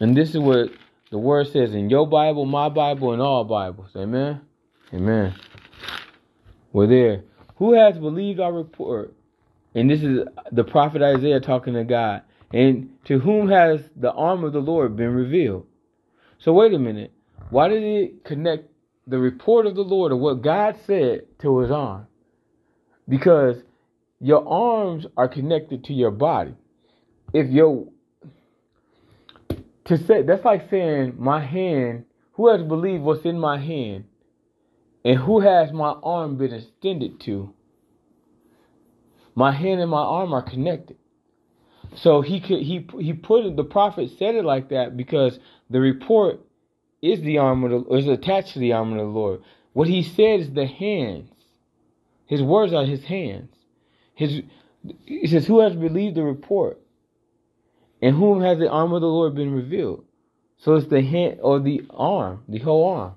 And 0.00 0.16
this 0.16 0.30
is 0.30 0.38
what 0.38 0.70
the 1.10 1.18
word 1.18 1.48
says 1.48 1.74
in 1.74 1.88
your 1.90 2.06
Bible, 2.06 2.44
my 2.46 2.68
Bible, 2.68 3.12
and 3.12 3.22
all 3.22 3.44
Bibles. 3.44 3.90
Amen. 3.96 4.40
Amen. 4.92 5.34
We're 6.72 6.86
there. 6.86 7.22
Who 7.56 7.74
has 7.74 7.98
believed 7.98 8.40
our 8.40 8.52
report? 8.52 9.14
And 9.74 9.90
this 9.90 10.02
is 10.02 10.26
the 10.52 10.64
prophet 10.64 11.02
Isaiah 11.02 11.40
talking 11.40 11.74
to 11.74 11.84
God. 11.84 12.22
And 12.52 12.90
to 13.04 13.18
whom 13.18 13.48
has 13.48 13.80
the 13.96 14.12
arm 14.12 14.44
of 14.44 14.52
the 14.52 14.60
Lord 14.60 14.96
been 14.96 15.12
revealed? 15.12 15.66
So 16.38 16.52
wait 16.52 16.72
a 16.74 16.78
minute. 16.78 17.12
Why 17.50 17.68
did 17.68 17.82
it 17.82 18.24
connect 18.24 18.68
the 19.06 19.18
report 19.18 19.66
of 19.66 19.74
the 19.74 19.84
Lord 19.84 20.12
or 20.12 20.16
what 20.16 20.42
God 20.42 20.76
said 20.86 21.22
to 21.40 21.58
his 21.58 21.70
arm? 21.70 22.06
Because 23.08 23.62
your 24.20 24.46
arms 24.48 25.06
are 25.16 25.28
connected 25.28 25.84
to 25.84 25.92
your 25.92 26.10
body. 26.10 26.54
If 27.32 27.50
your 27.50 27.88
to 29.84 29.96
say 29.96 30.22
that's 30.22 30.44
like 30.44 30.68
saying 30.68 31.14
my 31.18 31.40
hand, 31.40 32.04
who 32.32 32.48
has 32.48 32.62
believed 32.62 33.02
what's 33.02 33.24
in 33.24 33.38
my 33.38 33.58
hand? 33.58 34.04
And 35.04 35.18
who 35.18 35.40
has 35.40 35.72
my 35.72 35.94
arm 36.02 36.36
been 36.36 36.52
extended 36.52 37.20
to? 37.20 37.54
My 39.36 39.52
hand 39.52 39.80
and 39.80 39.90
my 39.90 40.02
arm 40.02 40.32
are 40.32 40.42
connected. 40.42 40.96
So 41.94 42.20
he 42.22 42.40
could 42.40 42.62
he 42.62 42.86
he 42.98 43.12
put 43.12 43.46
it, 43.46 43.56
the 43.56 43.64
prophet 43.64 44.10
said 44.18 44.34
it 44.34 44.44
like 44.44 44.70
that 44.70 44.96
because 44.96 45.38
the 45.70 45.80
report 45.80 46.40
is 47.00 47.20
the 47.20 47.38
arm 47.38 47.64
of 47.64 47.70
the 47.70 47.94
is 47.94 48.08
attached 48.08 48.54
to 48.54 48.58
the 48.58 48.72
arm 48.72 48.92
of 48.92 48.98
the 48.98 49.04
Lord. 49.04 49.42
What 49.72 49.88
he 49.88 50.02
said 50.02 50.40
is 50.40 50.52
the 50.52 50.66
hands. 50.66 51.30
His 52.26 52.42
words 52.42 52.72
are 52.72 52.84
his 52.84 53.04
hands. 53.04 53.50
His 54.16 54.42
he 55.04 55.26
says, 55.28 55.46
Who 55.46 55.60
has 55.60 55.76
believed 55.76 56.16
the 56.16 56.24
report? 56.24 56.80
And 58.02 58.16
whom 58.16 58.42
has 58.42 58.58
the 58.58 58.68
arm 58.68 58.92
of 58.92 59.00
the 59.00 59.06
Lord 59.06 59.34
been 59.34 59.52
revealed? 59.52 60.04
So 60.58 60.74
it's 60.74 60.88
the 60.88 61.02
hand 61.02 61.38
or 61.42 61.60
the 61.60 61.82
arm, 61.90 62.42
the 62.48 62.58
whole 62.58 62.88
arm. 62.88 63.14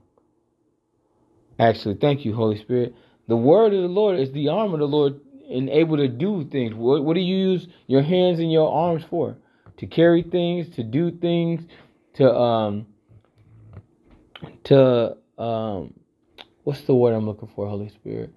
Actually, 1.58 1.96
thank 1.96 2.26
you, 2.26 2.34
Holy 2.36 2.58
Spirit. 2.58 2.94
The 3.28 3.38
word 3.38 3.74
of 3.74 3.82
the 3.82 3.88
Lord 3.88 4.20
is 4.20 4.32
the 4.32 4.50
arm 4.50 4.74
of 4.74 4.80
the 4.80 4.88
Lord 4.88 5.20
and 5.50 5.70
able 5.70 5.98
to 5.98 6.08
do 6.08 6.48
things. 6.50 6.74
What, 6.74 7.04
what 7.04 7.16
do 7.16 7.22
you 7.22 7.36
use 7.36 7.68
your 7.88 8.02
hands 8.02 8.40
and 8.40 8.52
your 8.52 8.72
arms 8.72 9.04
for? 9.10 9.38
To 9.78 9.88
carry 9.88 10.24
things, 10.24 10.76
to 10.76 10.84
do 10.84 11.12
things, 11.12 11.66
to 12.16 12.34
um 12.34 12.88
to 14.66 15.16
um 15.38 15.94
what's 16.64 16.82
the 16.82 16.94
word 16.94 17.14
I'm 17.14 17.26
looking 17.26 17.50
for, 17.56 17.68
Holy 17.68 17.90
Spirit? 17.90 18.34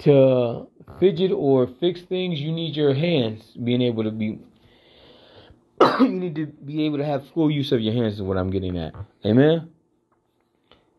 To 0.00 0.68
fidget 1.00 1.32
or 1.32 1.66
fix 1.66 2.02
things, 2.02 2.40
you 2.40 2.52
need 2.52 2.76
your 2.76 2.94
hands 2.94 3.56
being 3.62 3.82
able 3.82 4.04
to 4.04 4.10
be 4.10 4.38
you 6.00 6.08
need 6.08 6.34
to 6.34 6.46
be 6.46 6.84
able 6.84 6.98
to 6.98 7.04
have 7.04 7.28
full 7.30 7.50
use 7.50 7.72
of 7.72 7.80
your 7.80 7.94
hands 7.94 8.14
is 8.14 8.22
what 8.22 8.36
I'm 8.36 8.50
getting 8.50 8.78
at. 8.78 8.94
Amen. 9.24 9.70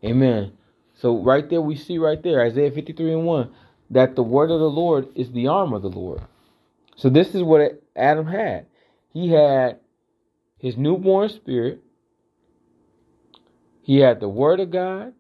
Amen. 0.04 0.54
So 0.94 1.18
right 1.22 1.48
there 1.50 1.62
we 1.62 1.76
see 1.76 1.98
right 1.98 2.22
there, 2.22 2.42
Isaiah 2.42 2.72
53 2.72 3.14
and 3.14 3.26
1 3.26 3.52
that 3.90 4.16
the 4.16 4.24
word 4.24 4.52
of 4.52 4.60
the 4.60 4.70
Lord 4.70 5.08
is 5.16 5.32
the 5.32 5.48
arm 5.48 5.74
of 5.74 5.82
the 5.82 5.90
Lord. 5.90 6.22
So 6.96 7.10
this 7.10 7.34
is 7.34 7.44
what 7.44 7.82
Adam 7.96 8.28
had. 8.28 8.66
He 9.14 9.30
had 9.30 9.80
his 10.58 10.78
newborn 10.78 11.30
spirit, 11.30 11.82
he 13.82 14.00
had 14.00 14.20
the 14.20 14.28
word 14.28 14.60
of 14.60 14.72
God, 14.72 15.14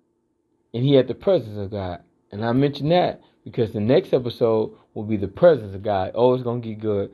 and 0.74 0.84
he 0.84 0.96
had 0.96 1.08
the 1.08 1.16
presence 1.16 1.58
of 1.58 1.72
God. 1.72 2.02
And 2.32 2.44
I 2.44 2.52
mentioned 2.52 2.92
that 2.92 3.22
because 3.52 3.72
the 3.72 3.80
next 3.80 4.14
episode 4.14 4.76
will 4.94 5.04
be 5.04 5.18
the 5.18 5.28
presence 5.28 5.74
of 5.74 5.84
God. 5.84 6.12
Oh, 6.16 6.34
it's 6.34 6.44
gonna 6.44 6.60
get 6.60 6.80
good. 6.80 7.12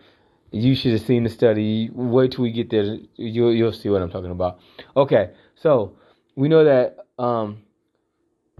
You 0.51 0.75
should 0.75 0.93
have 0.93 1.01
seen 1.01 1.23
the 1.23 1.29
study. 1.29 1.89
Wait 1.93 2.31
till 2.31 2.43
we 2.43 2.51
get 2.51 2.69
there. 2.69 2.97
You'll 3.15 3.53
you'll 3.53 3.71
see 3.71 3.89
what 3.89 4.01
I'm 4.01 4.11
talking 4.11 4.31
about. 4.31 4.59
Okay, 4.95 5.31
so 5.55 5.97
we 6.35 6.47
know 6.47 6.63
that 6.63 6.97
um, 7.17 7.63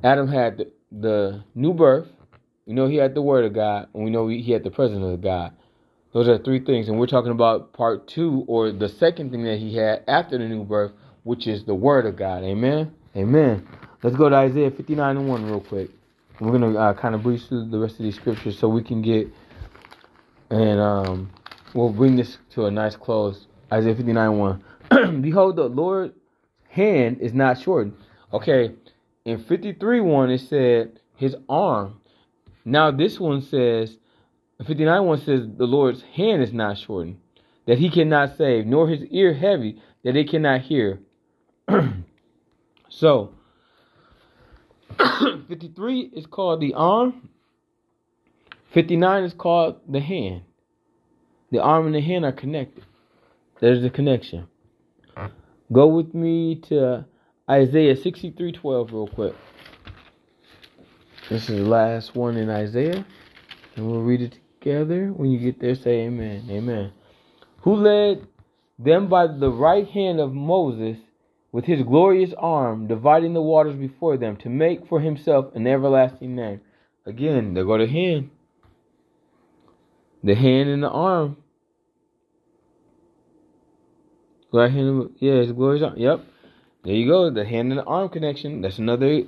Adam 0.04 0.28
had 0.28 0.58
the, 0.58 0.72
the 0.92 1.44
new 1.56 1.74
birth, 1.74 2.08
we 2.66 2.74
know 2.74 2.88
he 2.88 2.98
had 2.98 3.16
the 3.16 3.22
word 3.22 3.46
of 3.46 3.54
God, 3.54 3.90
and 3.94 4.04
we 4.04 4.10
know 4.10 4.28
he 4.28 4.52
had 4.52 4.64
the 4.64 4.72
presence 4.72 5.04
of 5.04 5.22
God. 5.22 5.54
Those 6.14 6.28
are 6.28 6.38
three 6.38 6.60
things, 6.60 6.88
and 6.88 7.00
we're 7.00 7.08
talking 7.08 7.32
about 7.32 7.74
part 7.74 8.08
two, 8.08 8.46
or 8.48 8.72
the 8.72 8.88
second 8.88 9.32
thing 9.32 9.44
that 9.44 9.58
he 9.58 9.76
had 9.76 10.04
after 10.08 10.38
the 10.38 10.46
new 10.46 10.64
birth, 10.64 10.92
which 11.24 11.48
is 11.48 11.66
the 11.66 11.74
word 11.74 12.06
of 12.06 12.16
God. 12.16 12.44
Amen. 12.44 12.94
Amen. 13.16 13.68
Let's 14.04 14.16
go 14.16 14.30
to 14.30 14.36
Isaiah 14.36 14.72
59 14.72 15.18
and 15.18 15.28
1 15.28 15.46
real 15.46 15.62
quick. 15.62 15.90
We're 16.44 16.60
gonna 16.60 16.78
uh, 16.78 16.94
kind 16.94 17.16
of 17.16 17.24
breeze 17.24 17.46
through 17.46 17.70
the 17.70 17.80
rest 17.80 18.00
of 18.00 18.04
these 18.04 18.16
scriptures 18.16 18.58
so 18.58 18.68
we 18.68 18.84
can 18.84 19.02
get, 19.02 19.28
and 20.50 20.80
um, 20.80 21.32
we'll 21.74 21.92
bring 21.92 22.16
this 22.16 22.38
to 22.52 22.66
a 22.66 22.72
nice 22.72 22.96
close. 22.96 23.48
Isaiah 23.72 23.96
59 23.96 24.38
1. 24.38 24.64
Behold, 25.22 25.56
the 25.56 25.64
Lord's 25.64 26.14
hand 26.70 27.20
is 27.22 27.34
not 27.34 27.60
shortened. 27.60 27.96
Okay, 28.32 28.74
in 29.26 29.44
53 29.44 30.02
1, 30.02 30.30
it 30.32 30.42
said 30.42 31.00
his 31.16 31.36
arm 31.48 32.02
now 32.66 32.92
this 32.92 33.20
one 33.20 33.42
says, 33.42 33.98
59 34.66 35.04
one 35.06 35.18
says, 35.20 35.48
the 35.58 35.66
Lord's 35.66 36.02
hand 36.02 36.42
is 36.42 36.54
not 36.54 36.78
shortened, 36.78 37.18
that 37.66 37.78
he 37.78 37.90
cannot 37.90 38.38
save, 38.38 38.66
nor 38.66 38.88
his 38.88 39.04
ear 39.06 39.34
heavy, 39.34 39.82
that 40.04 40.16
it 40.16 40.30
cannot 40.30 40.62
hear. 40.62 41.02
so, 42.90 43.34
53 45.48 46.12
is 46.14 46.26
called 46.26 46.62
the 46.62 46.74
arm. 46.74 47.30
59 48.72 49.24
is 49.24 49.34
called 49.34 49.80
the 49.88 50.00
hand. 50.00 50.42
The 51.52 51.62
arm 51.62 51.86
and 51.86 51.96
the 51.96 52.02
hand 52.02 52.26
are 52.26 52.32
connected. 52.32 52.84
There's 53.60 53.82
the 53.82 53.90
connection. 53.90 54.48
Go 55.72 55.88
with 55.88 56.14
me 56.14 56.56
to 56.70 57.06
Isaiah 57.50 57.96
63:12 57.96 58.92
real 58.92 59.08
quick. 59.08 59.36
This 61.30 61.50
is 61.50 61.60
the 61.60 61.66
last 61.66 62.16
one 62.16 62.36
in 62.36 62.50
Isaiah, 62.50 63.06
and 63.76 63.88
we'll 63.88 64.02
read 64.02 64.22
it 64.22 64.40
together. 64.60 65.08
When 65.08 65.32
you 65.32 65.40
get 65.40 65.60
there, 65.60 65.76
say 65.76 66.02
amen. 66.02 66.48
Amen. 66.50 66.92
Who 67.62 67.76
led 67.76 68.28
them 68.78 69.08
by 69.08 69.28
the 69.28 69.50
right 69.50 69.88
hand 69.88 70.20
of 70.20 70.34
Moses 70.34 70.98
with 71.54 71.66
his 71.66 71.84
glorious 71.84 72.34
arm, 72.38 72.88
dividing 72.88 73.34
the 73.34 73.42
waters 73.42 73.76
before 73.76 74.18
them, 74.18 74.36
to 74.36 74.50
make 74.50 74.86
for 74.88 75.00
himself 75.00 75.56
an 75.56 75.68
everlasting 75.68 76.36
name. 76.36 76.60
Again, 77.06 77.54
there 77.54 77.64
go 77.64 77.78
the 77.78 77.88
hand. 77.88 78.32
The 80.24 80.36
hand 80.36 80.70
and 80.70 80.84
the 80.84 80.90
arm. 80.90 81.38
Right 84.52 84.72
hand, 84.72 85.12
yeah, 85.20 85.36
his 85.36 85.52
glorious 85.52 85.84
arm. 85.84 85.98
Yep. 85.98 86.26
There 86.84 86.94
you 86.94 87.08
go. 87.08 87.30
The 87.30 87.46
hand 87.46 87.72
and 87.72 87.80
the 87.80 87.86
arm 87.86 88.10
connection. 88.10 88.62
That's 88.62 88.80
another 88.80 89.22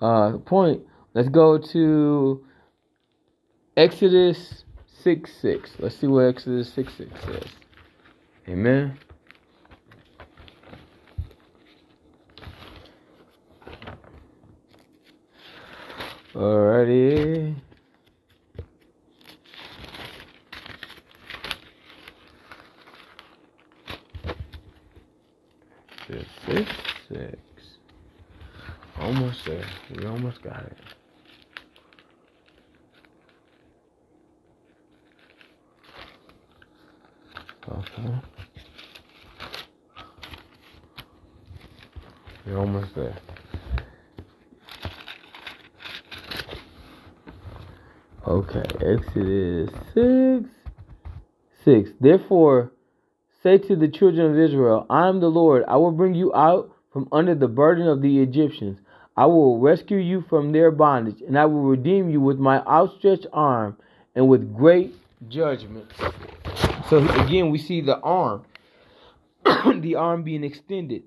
uh, 0.00 0.38
point. 0.38 0.82
Let's 1.12 1.28
go 1.28 1.58
to 1.58 2.44
Exodus 3.76 4.64
6 5.02 5.30
6. 5.40 5.70
Let's 5.78 5.96
see 5.96 6.06
what 6.06 6.22
Exodus 6.22 6.72
6 6.72 6.92
6 6.94 7.10
says. 7.24 7.44
Amen. 8.48 8.98
Alrighty. 16.34 17.54
Six, 26.06 26.24
six, 26.46 26.70
six. 27.08 27.38
Almost 29.00 29.44
there. 29.46 29.64
We 29.96 30.06
almost 30.06 30.42
got 30.42 30.64
it. 30.64 30.78
Uh-huh. 37.70 38.02
Okay. 38.02 38.14
We're 42.46 42.58
almost 42.58 42.94
there. 42.94 43.16
Okay, 48.28 48.62
Exodus 48.84 49.70
6 49.94 50.50
6. 51.64 51.90
Therefore, 51.98 52.72
say 53.42 53.56
to 53.56 53.74
the 53.74 53.88
children 53.88 54.32
of 54.32 54.38
Israel, 54.38 54.84
I 54.90 55.08
am 55.08 55.20
the 55.20 55.30
Lord. 55.30 55.64
I 55.66 55.76
will 55.76 55.92
bring 55.92 56.12
you 56.12 56.34
out 56.34 56.70
from 56.92 57.08
under 57.10 57.34
the 57.34 57.48
burden 57.48 57.88
of 57.88 58.02
the 58.02 58.20
Egyptians. 58.20 58.80
I 59.16 59.24
will 59.24 59.58
rescue 59.58 59.96
you 59.96 60.26
from 60.28 60.52
their 60.52 60.70
bondage, 60.70 61.22
and 61.22 61.38
I 61.38 61.46
will 61.46 61.62
redeem 61.62 62.10
you 62.10 62.20
with 62.20 62.38
my 62.38 62.58
outstretched 62.66 63.28
arm 63.32 63.78
and 64.14 64.28
with 64.28 64.54
great 64.54 64.94
judgment. 65.30 65.90
So 66.90 66.98
again, 66.98 67.48
we 67.48 67.56
see 67.56 67.80
the 67.80 67.98
arm, 68.00 68.44
the 69.80 69.94
arm 69.94 70.22
being 70.22 70.44
extended. 70.44 71.04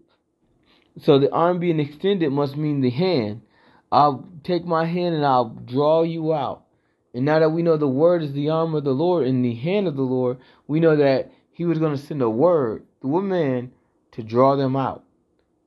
So 0.99 1.19
the 1.19 1.31
arm 1.31 1.59
being 1.59 1.79
extended 1.79 2.31
must 2.31 2.57
mean 2.57 2.81
the 2.81 2.89
hand. 2.89 3.43
I'll 3.91 4.27
take 4.43 4.65
my 4.65 4.85
hand 4.85 5.13
and 5.13 5.23
I'll 5.23 5.49
draw 5.49 6.01
you 6.01 6.33
out. 6.33 6.63
And 7.13 7.25
now 7.25 7.39
that 7.39 7.49
we 7.49 7.61
know 7.61 7.77
the 7.77 7.87
word 7.87 8.23
is 8.23 8.33
the 8.33 8.49
arm 8.49 8.73
of 8.73 8.83
the 8.83 8.91
Lord 8.91 9.27
and 9.27 9.43
the 9.43 9.55
hand 9.55 9.87
of 9.87 9.95
the 9.95 10.01
Lord, 10.01 10.37
we 10.67 10.79
know 10.79 10.95
that 10.95 11.31
he 11.51 11.65
was 11.65 11.79
going 11.79 11.95
to 11.95 12.03
send 12.03 12.21
a 12.21 12.29
word 12.29 12.85
through 13.01 13.19
a 13.19 13.21
man 13.21 13.71
to 14.13 14.23
draw 14.23 14.55
them 14.55 14.75
out. 14.75 15.03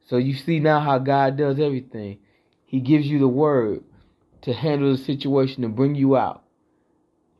So 0.07 0.16
you 0.16 0.35
see 0.35 0.59
now 0.59 0.80
how 0.80 0.98
God 0.98 1.37
does 1.37 1.61
everything. 1.61 2.18
He 2.64 2.80
gives 2.80 3.07
you 3.07 3.18
the 3.18 3.28
word 3.28 3.85
to 4.42 4.52
handle 4.52 4.92
the 4.92 5.02
situation 5.02 5.64
and 5.64 5.76
bring 5.76 5.94
you 5.94 6.16
out 6.16 6.44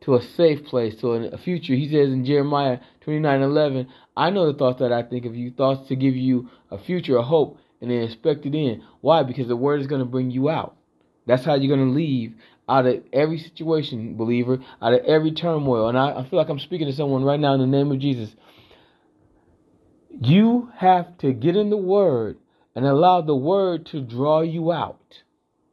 to 0.03 0.15
a 0.15 0.23
safe 0.23 0.65
place, 0.65 0.95
to 0.97 1.13
a 1.13 1.39
future. 1.39 1.75
He 1.75 1.89
says 1.89 2.13
in 2.13 2.25
Jeremiah 2.25 2.79
29 3.01 3.43
11, 3.43 3.89
I 4.17 4.31
know 4.31 4.51
the 4.51 4.59
thoughts 4.59 4.81
that 4.81 4.93
I 4.93 5.03
think 5.03 5.25
of 5.25 5.35
you, 5.35 5.51
thoughts 5.51 5.89
to 5.89 5.97
give 5.97 6.15
you 6.15 6.51
a 6.71 6.79
future, 6.79 7.17
a 7.17 7.23
hope, 7.23 7.59
and 7.81 7.91
an 7.91 8.03
expected 8.03 8.55
end. 8.55 8.83
Why? 9.01 9.23
Because 9.23 9.49
the 9.49 9.57
word 9.57 9.81
is 9.81 9.87
going 9.87 10.01
to 10.01 10.07
bring 10.07 10.31
you 10.31 10.51
out. 10.51 10.77
That's 11.27 11.45
how 11.45 11.55
you're 11.55 11.75
going 11.75 11.89
to 11.89 11.95
leave 11.95 12.35
out 12.69 12.87
of 12.87 13.03
every 13.13 13.39
situation, 13.39 14.17
believer, 14.17 14.59
out 14.81 14.95
of 14.95 15.05
every 15.05 15.33
turmoil. 15.33 15.89
And 15.89 15.99
I, 15.99 16.21
I 16.21 16.25
feel 16.25 16.39
like 16.39 16.49
I'm 16.49 16.59
speaking 16.59 16.87
to 16.87 16.93
someone 16.93 17.25
right 17.25 17.41
now 17.41 17.55
in 17.55 17.61
the 17.61 17.67
name 17.67 17.91
of 17.93 17.99
Jesus. 17.99 18.35
You 20.11 20.71
have 20.77 21.19
to 21.19 21.33
get 21.33 21.57
in 21.57 21.71
the 21.71 21.77
word 21.77 22.39
and 22.75 22.87
allow 22.87 23.21
the 23.21 23.37
word 23.37 23.87
to 23.87 24.01
draw 24.01 24.41
you 24.41 24.73
out 24.73 25.23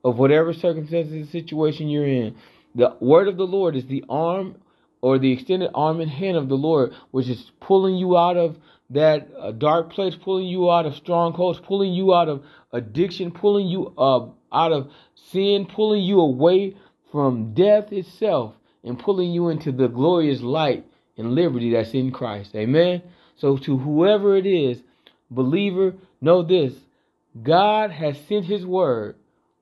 of 0.04 0.18
whatever 0.18 0.54
circumstances 0.54 1.14
and 1.14 1.30
situation 1.30 1.90
you're 1.90 2.08
in. 2.08 2.36
The 2.76 2.96
word 3.00 3.28
of 3.28 3.38
the 3.38 3.48
Lord 3.48 3.76
is 3.76 3.86
the 3.86 4.04
arm 4.10 4.56
or 5.02 5.18
the 5.18 5.32
extended 5.32 5.72
arm 5.74 6.00
and 6.00 6.10
hand 6.10 6.38
of 6.38 6.48
the 6.48 6.56
Lord, 6.56 6.94
which 7.12 7.28
is 7.28 7.52
pulling 7.60 7.96
you 7.96 8.18
out 8.18 8.38
of 8.38 8.58
that 8.90 9.30
uh, 9.40 9.52
dark 9.52 9.92
place, 9.92 10.16
pulling 10.16 10.48
you 10.48 10.70
out 10.70 10.86
of 10.86 10.96
strongholds, 10.96 11.60
pulling 11.60 11.94
you 11.94 12.14
out 12.14 12.30
of 12.30 12.44
addiction, 12.72 13.32
pulling 13.32 13.68
you 13.68 13.94
uh, 13.98 14.28
out 14.52 14.72
of 14.72 14.92
sin, 15.16 15.66
pulling 15.66 16.04
you 16.04 16.20
away 16.20 16.76
from 17.12 17.54
death 17.54 17.92
itself, 17.92 18.56
and 18.84 18.98
pulling 18.98 19.32
you 19.32 19.50
into 19.50 19.72
the 19.72 19.88
glorious 19.88 20.42
light 20.42 20.86
and 21.18 21.36
liberty 21.36 21.72
that's 21.72 21.94
in 21.94 22.12
Christ. 22.12 22.56
Amen. 22.56 23.04
So, 23.36 23.58
to 23.58 23.78
whoever 23.78 24.36
it 24.36 24.46
is, 24.46 24.82
believer, 25.30 25.96
know 26.20 26.44
this 26.44 26.74
God 27.42 27.92
has 27.92 28.18
sent 28.28 28.46
his 28.46 28.66
word 28.66 29.16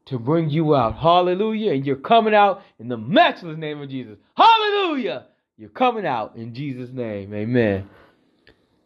to 0.05 0.17
bring 0.17 0.49
you 0.49 0.75
out. 0.75 0.97
Hallelujah. 0.97 1.73
And 1.73 1.85
you're 1.85 1.95
coming 1.95 2.33
out 2.33 2.63
in 2.79 2.87
the 2.87 2.97
matchless 2.97 3.57
name 3.57 3.81
of 3.81 3.89
Jesus. 3.89 4.17
Hallelujah. 4.35 5.27
You're 5.57 5.69
coming 5.69 6.05
out 6.05 6.35
in 6.35 6.55
Jesus' 6.55 6.89
name. 6.91 7.33
Amen. 7.33 7.89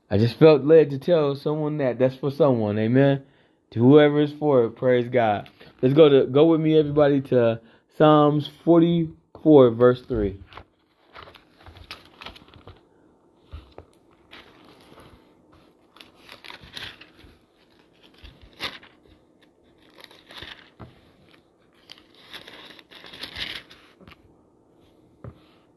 I 0.10 0.18
just 0.18 0.38
felt 0.38 0.64
led 0.64 0.90
to 0.90 0.98
tell 0.98 1.36
someone 1.36 1.78
that. 1.78 1.98
That's 1.98 2.16
for 2.16 2.30
someone. 2.30 2.78
Amen. 2.78 3.24
To 3.72 3.80
whoever 3.80 4.22
is 4.22 4.34
for 4.34 4.70
praise 4.70 5.08
God. 5.08 5.50
Let's 5.84 5.96
go 5.96 6.08
to 6.08 6.26
go 6.28 6.46
with 6.46 6.62
me, 6.62 6.80
everybody, 6.80 7.20
to 7.24 7.60
Psalms 7.98 8.50
44, 8.64 9.72
verse 9.72 10.02
3. 10.04 10.40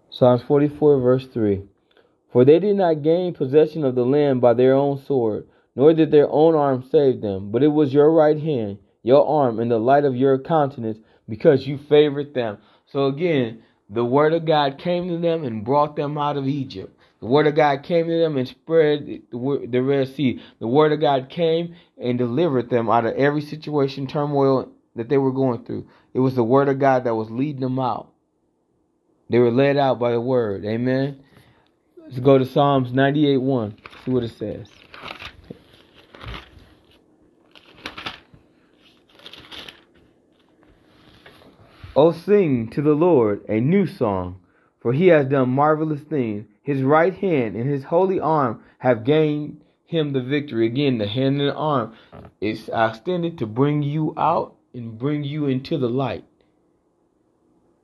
Psalms 0.09 0.43
44, 0.43 1.01
verse 1.01 1.27
3. 1.27 1.63
For 2.31 2.45
they 2.45 2.61
did 2.61 2.77
not 2.77 3.03
gain 3.03 3.35
possession 3.35 3.85
of 3.85 3.97
the 3.97 4.05
land 4.05 4.41
by 4.41 4.55
their 4.55 4.75
own 4.75 5.05
sword, 5.05 5.49
nor 5.75 5.93
did 5.93 6.13
their 6.13 6.31
own 6.31 6.55
arm 6.55 6.85
save 6.89 7.21
them, 7.23 7.51
but 7.51 7.65
it 7.65 7.73
was 7.73 7.93
your 7.93 8.13
right 8.13 8.41
hand, 8.41 8.79
your 9.07 9.27
arm, 9.27 9.61
and 9.61 9.71
the 9.71 9.79
light 9.79 10.05
of 10.05 10.17
your 10.17 10.37
countenance, 10.37 10.99
because 11.29 11.67
you 11.67 11.79
favored 11.79 12.35
them. 12.35 12.59
So 12.87 13.07
again, 13.07 13.63
the 13.89 14.05
word 14.05 14.33
of 14.35 14.45
God 14.45 14.79
came 14.79 15.09
to 15.09 15.19
them 15.19 15.45
and 15.45 15.65
brought 15.65 15.95
them 15.95 16.19
out 16.19 16.37
of 16.37 16.49
Egypt. 16.49 16.93
The 17.21 17.27
word 17.27 17.47
of 17.47 17.55
God 17.55 17.85
came 17.85 18.07
to 18.09 18.19
them 18.19 18.37
and 18.37 18.49
spread 18.49 19.23
the 19.31 19.83
Red 19.83 20.09
Sea. 20.09 20.43
The 20.59 20.67
word 20.67 20.93
of 20.93 21.01
God 21.01 21.29
came 21.31 21.77
and 21.97 22.19
delivered 22.19 22.69
them 22.69 22.91
out 22.91 23.07
of 23.07 23.15
every 23.15 23.43
situation, 23.43 24.09
turmoil 24.09 24.71
that 24.97 25.09
they 25.09 25.19
were 25.19 25.33
going 25.33 25.65
through. 25.65 25.87
It 26.13 26.21
was 26.21 26.35
the 26.35 26.45
word 26.45 26.69
of 26.69 26.81
God 26.81 27.05
that 27.05 27.15
was 27.15 27.31
leading 27.31 27.61
them 27.61 27.79
out. 27.79 28.13
They 29.31 29.39
were 29.39 29.53
led 29.53 29.77
out 29.77 30.01
by 30.01 30.11
the 30.11 30.21
word. 30.21 30.65
Amen. 30.65 31.23
Let's 32.03 32.19
go 32.19 32.39
to 32.39 32.45
Psalms 32.45 32.93
98 32.93 33.39
1. 33.39 33.77
See 34.05 34.11
what 34.11 34.25
it 34.25 34.37
says. 34.37 34.69
Oh, 41.99 42.13
sing 42.13 42.69
to 42.73 42.83
the 42.83 42.93
Lord 42.93 43.43
a 43.49 43.59
new 43.59 43.87
song, 43.87 44.41
for 44.81 44.93
he 44.93 45.07
has 45.07 45.27
done 45.27 45.49
marvelous 45.49 46.03
things. 46.03 46.45
His 46.63 46.83
right 46.83 47.15
hand 47.15 47.57
and 47.57 47.71
his 47.71 47.85
holy 47.85 48.21
arm 48.21 48.63
have 48.79 49.03
gained 49.03 49.63
him 49.87 50.13
the 50.13 50.21
victory. 50.21 50.67
Again, 50.67 50.99
the 50.99 51.07
hand 51.07 51.41
and 51.41 51.49
the 51.49 51.55
arm 51.55 51.95
is 52.39 52.69
extended 52.71 53.39
to 53.39 53.47
bring 53.47 53.83
you 53.83 54.13
out 54.19 54.57
and 54.75 54.99
bring 54.99 55.25
you 55.25 55.47
into 55.47 55.79
the 55.79 55.89
light. 55.89 56.27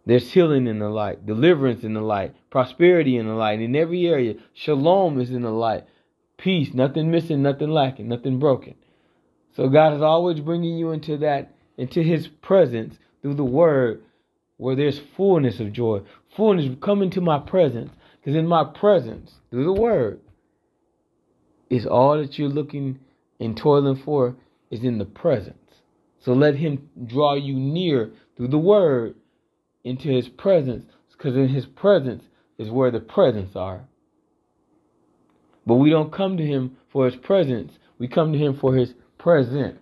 There's 0.04 0.30
healing 0.30 0.66
in 0.66 0.78
the 0.78 0.90
light, 0.90 1.24
deliverance 1.24 1.82
in 1.82 1.94
the 1.94 2.02
light, 2.02 2.34
prosperity 2.50 3.16
in 3.16 3.26
the 3.26 3.34
light. 3.34 3.60
In 3.60 3.74
every 3.74 4.06
area, 4.06 4.34
shalom 4.52 5.18
is 5.20 5.30
in 5.30 5.40
the 5.40 5.50
light. 5.50 5.84
Peace, 6.36 6.74
nothing 6.74 7.10
missing, 7.10 7.40
nothing 7.40 7.70
lacking, 7.70 8.08
nothing 8.08 8.38
broken. 8.38 8.74
So 9.56 9.70
God 9.70 9.94
is 9.94 10.02
always 10.02 10.40
bringing 10.40 10.76
you 10.76 10.90
into 10.90 11.16
that, 11.18 11.54
into 11.78 12.02
His 12.02 12.26
presence 12.26 12.98
through 13.22 13.34
the 13.34 13.44
Word, 13.44 14.02
where 14.56 14.76
there's 14.76 14.98
fullness 15.16 15.60
of 15.60 15.72
joy. 15.72 16.02
Fullness, 16.36 16.76
come 16.80 17.02
into 17.02 17.20
my 17.20 17.38
presence, 17.38 17.92
because 18.20 18.36
in 18.36 18.46
my 18.46 18.64
presence, 18.64 19.36
through 19.50 19.64
the 19.64 19.80
Word, 19.80 20.20
is 21.70 21.86
all 21.86 22.18
that 22.18 22.38
you're 22.38 22.48
looking 22.48 22.98
and 23.40 23.56
toiling 23.56 23.96
for 23.96 24.36
is 24.70 24.84
in 24.84 24.98
the 24.98 25.04
presence. 25.04 25.56
So 26.18 26.32
let 26.32 26.56
Him 26.56 26.90
draw 27.06 27.34
you 27.34 27.54
near 27.54 28.12
through 28.36 28.48
the 28.48 28.58
Word 28.58 29.14
into 29.84 30.08
his 30.08 30.28
presence 30.28 30.84
because 31.10 31.36
in 31.36 31.48
his 31.48 31.66
presence 31.66 32.24
is 32.58 32.70
where 32.70 32.90
the 32.90 33.00
presents 33.00 33.56
are. 33.56 33.84
But 35.66 35.76
we 35.76 35.90
don't 35.90 36.12
come 36.12 36.36
to 36.36 36.46
him 36.46 36.76
for 36.88 37.06
his 37.06 37.16
presence. 37.16 37.78
We 37.98 38.08
come 38.08 38.32
to 38.32 38.38
him 38.38 38.58
for 38.58 38.74
his 38.74 38.94
present. 39.18 39.78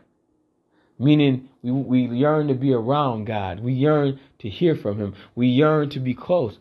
Meaning 0.98 1.48
we, 1.62 1.72
we 2.06 2.18
yearn 2.18 2.48
to 2.48 2.54
be 2.54 2.72
around 2.72 3.26
God. 3.26 3.60
We 3.60 3.72
yearn 3.72 4.20
to 4.40 4.48
hear 4.48 4.74
from 4.74 4.98
him. 4.98 5.14
We 5.34 5.48
yearn 5.48 5.90
to 5.90 6.00
be 6.00 6.14
close. 6.14 6.58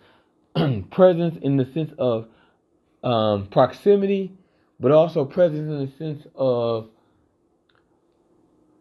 presence 0.91 1.38
in 1.41 1.57
the 1.57 1.65
sense 1.65 1.91
of 1.97 2.27
um, 3.03 3.47
proximity, 3.47 4.33
but 4.79 4.91
also 4.91 5.25
presence 5.25 5.69
in 5.69 5.85
the 5.85 5.91
sense 5.97 6.27
of 6.35 6.89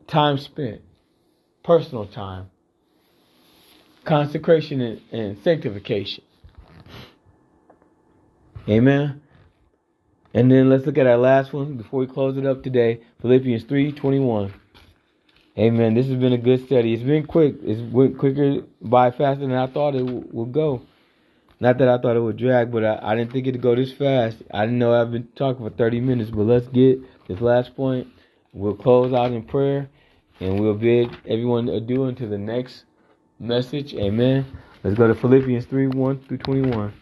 time 0.06 0.38
spent, 0.38 0.82
personal 1.62 2.06
time 2.06 2.50
consecration 4.08 4.80
and, 4.80 5.00
and 5.12 5.38
sanctification. 5.44 6.24
Amen. 8.68 9.20
And 10.34 10.50
then 10.50 10.68
let's 10.68 10.86
look 10.86 10.98
at 10.98 11.06
our 11.06 11.16
last 11.18 11.52
one 11.52 11.76
before 11.76 12.00
we 12.00 12.06
close 12.06 12.36
it 12.36 12.46
up 12.46 12.62
today. 12.62 13.00
Philippians 13.20 13.64
3:21. 13.64 14.52
Amen. 15.58 15.94
This 15.94 16.06
has 16.06 16.14
been 16.14 16.32
a 16.32 16.38
good 16.38 16.64
study. 16.66 16.94
It's 16.94 17.02
been 17.02 17.26
quick. 17.26 17.56
It's 17.64 17.80
went 17.80 18.16
quicker 18.16 18.62
by 18.80 19.10
faster 19.10 19.40
than 19.40 19.54
I 19.54 19.66
thought 19.66 19.96
it 19.96 20.06
w- 20.06 20.24
would 20.30 20.52
go. 20.52 20.82
Not 21.58 21.78
that 21.78 21.88
I 21.88 21.98
thought 21.98 22.14
it 22.14 22.20
would 22.20 22.36
drag, 22.36 22.70
but 22.70 22.84
I, 22.84 23.00
I 23.02 23.16
didn't 23.16 23.32
think 23.32 23.48
it'd 23.48 23.60
go 23.60 23.74
this 23.74 23.92
fast. 23.92 24.36
I 24.54 24.66
didn't 24.66 24.78
know 24.78 24.94
I've 24.94 25.10
been 25.10 25.26
talking 25.34 25.68
for 25.68 25.74
30 25.74 26.00
minutes, 26.00 26.30
but 26.30 26.42
let's 26.42 26.68
get 26.68 27.00
this 27.26 27.40
last 27.40 27.74
point. 27.74 28.06
We'll 28.52 28.76
close 28.76 29.12
out 29.12 29.32
in 29.32 29.42
prayer 29.42 29.88
and 30.38 30.60
we'll 30.60 30.74
bid 30.74 31.16
everyone 31.26 31.68
adieu 31.68 32.04
until 32.04 32.28
the 32.28 32.38
next 32.38 32.84
message. 33.40 33.94
Amen. 33.94 34.46
Let's 34.84 34.96
go 34.96 35.08
to 35.08 35.14
Philippians 35.14 35.64
3 35.64 35.88
1 35.88 36.20
through 36.20 36.38
21. 36.38 36.92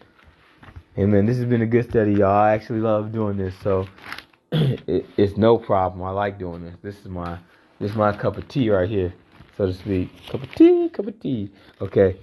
Amen. 0.97 1.27
This 1.27 1.37
has 1.37 1.45
been 1.45 1.61
a 1.61 1.67
good 1.67 1.87
study, 1.87 2.13
y'all. 2.13 2.31
I 2.31 2.53
actually 2.53 2.79
love 2.79 3.11
doing 3.11 3.37
this, 3.37 3.53
so 3.61 3.87
it, 4.51 5.05
it's 5.15 5.37
no 5.37 5.59
problem. 5.59 6.01
I 6.01 6.09
like 6.09 6.39
doing 6.39 6.63
this. 6.63 6.75
This 6.81 6.99
is 7.01 7.05
my 7.05 7.37
this 7.79 7.91
is 7.91 7.97
my 7.97 8.11
cup 8.11 8.37
of 8.37 8.47
tea 8.47 8.69
right 8.69 8.89
here, 8.89 9.13
so 9.55 9.67
to 9.67 9.73
speak. 9.73 10.09
Cup 10.27 10.41
of 10.43 10.55
tea, 10.55 10.89
cup 10.89 11.07
of 11.07 11.19
tea. 11.19 11.51
Okay. 11.79 12.17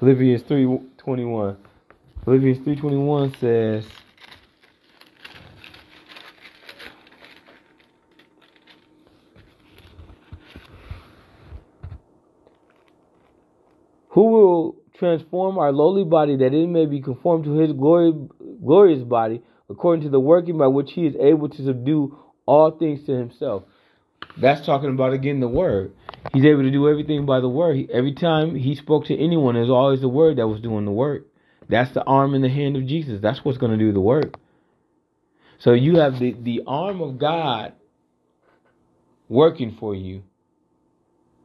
Philippians 0.00 0.42
3.21. 0.44 1.56
Philippians 2.24 2.58
3.21 2.58 3.40
says, 3.40 3.84
Who 14.10 14.22
will 14.22 14.76
transform 14.98 15.58
our 15.58 15.70
lowly 15.70 16.04
body 16.04 16.36
that 16.36 16.52
it 16.52 16.66
may 16.66 16.86
be 16.86 17.00
conformed 17.00 17.44
to 17.44 17.54
his 17.54 17.72
glory, 17.72 18.12
glorious 18.64 19.02
body, 19.02 19.42
according 19.68 20.02
to 20.04 20.10
the 20.10 20.18
working 20.18 20.58
by 20.58 20.66
which 20.66 20.92
he 20.92 21.06
is 21.06 21.14
able 21.20 21.48
to 21.48 21.64
subdue 21.64 22.16
all 22.46 22.70
things 22.70 23.04
to 23.06 23.12
himself. 23.12 23.64
That's 24.36 24.64
talking 24.64 24.90
about 24.90 25.12
again 25.12 25.40
the 25.40 25.48
word. 25.48 25.92
He's 26.32 26.44
able 26.44 26.62
to 26.62 26.70
do 26.70 26.88
everything 26.88 27.26
by 27.26 27.40
the 27.40 27.48
word. 27.48 27.76
He, 27.76 27.88
every 27.92 28.12
time 28.12 28.54
he 28.54 28.74
spoke 28.74 29.06
to 29.06 29.16
anyone, 29.16 29.54
there's 29.54 29.70
always 29.70 30.00
the 30.00 30.08
word 30.08 30.38
that 30.38 30.48
was 30.48 30.60
doing 30.60 30.84
the 30.84 30.92
work. 30.92 31.26
That's 31.68 31.92
the 31.92 32.04
arm 32.04 32.34
and 32.34 32.42
the 32.42 32.48
hand 32.48 32.76
of 32.76 32.86
Jesus. 32.86 33.20
That's 33.20 33.44
what's 33.44 33.58
going 33.58 33.72
to 33.72 33.78
do 33.78 33.92
the 33.92 34.00
work. 34.00 34.34
So 35.58 35.72
you 35.72 35.98
have 35.98 36.18
the, 36.18 36.32
the 36.32 36.62
arm 36.66 37.00
of 37.00 37.18
God 37.18 37.72
working 39.28 39.72
for 39.72 39.94
you 39.94 40.22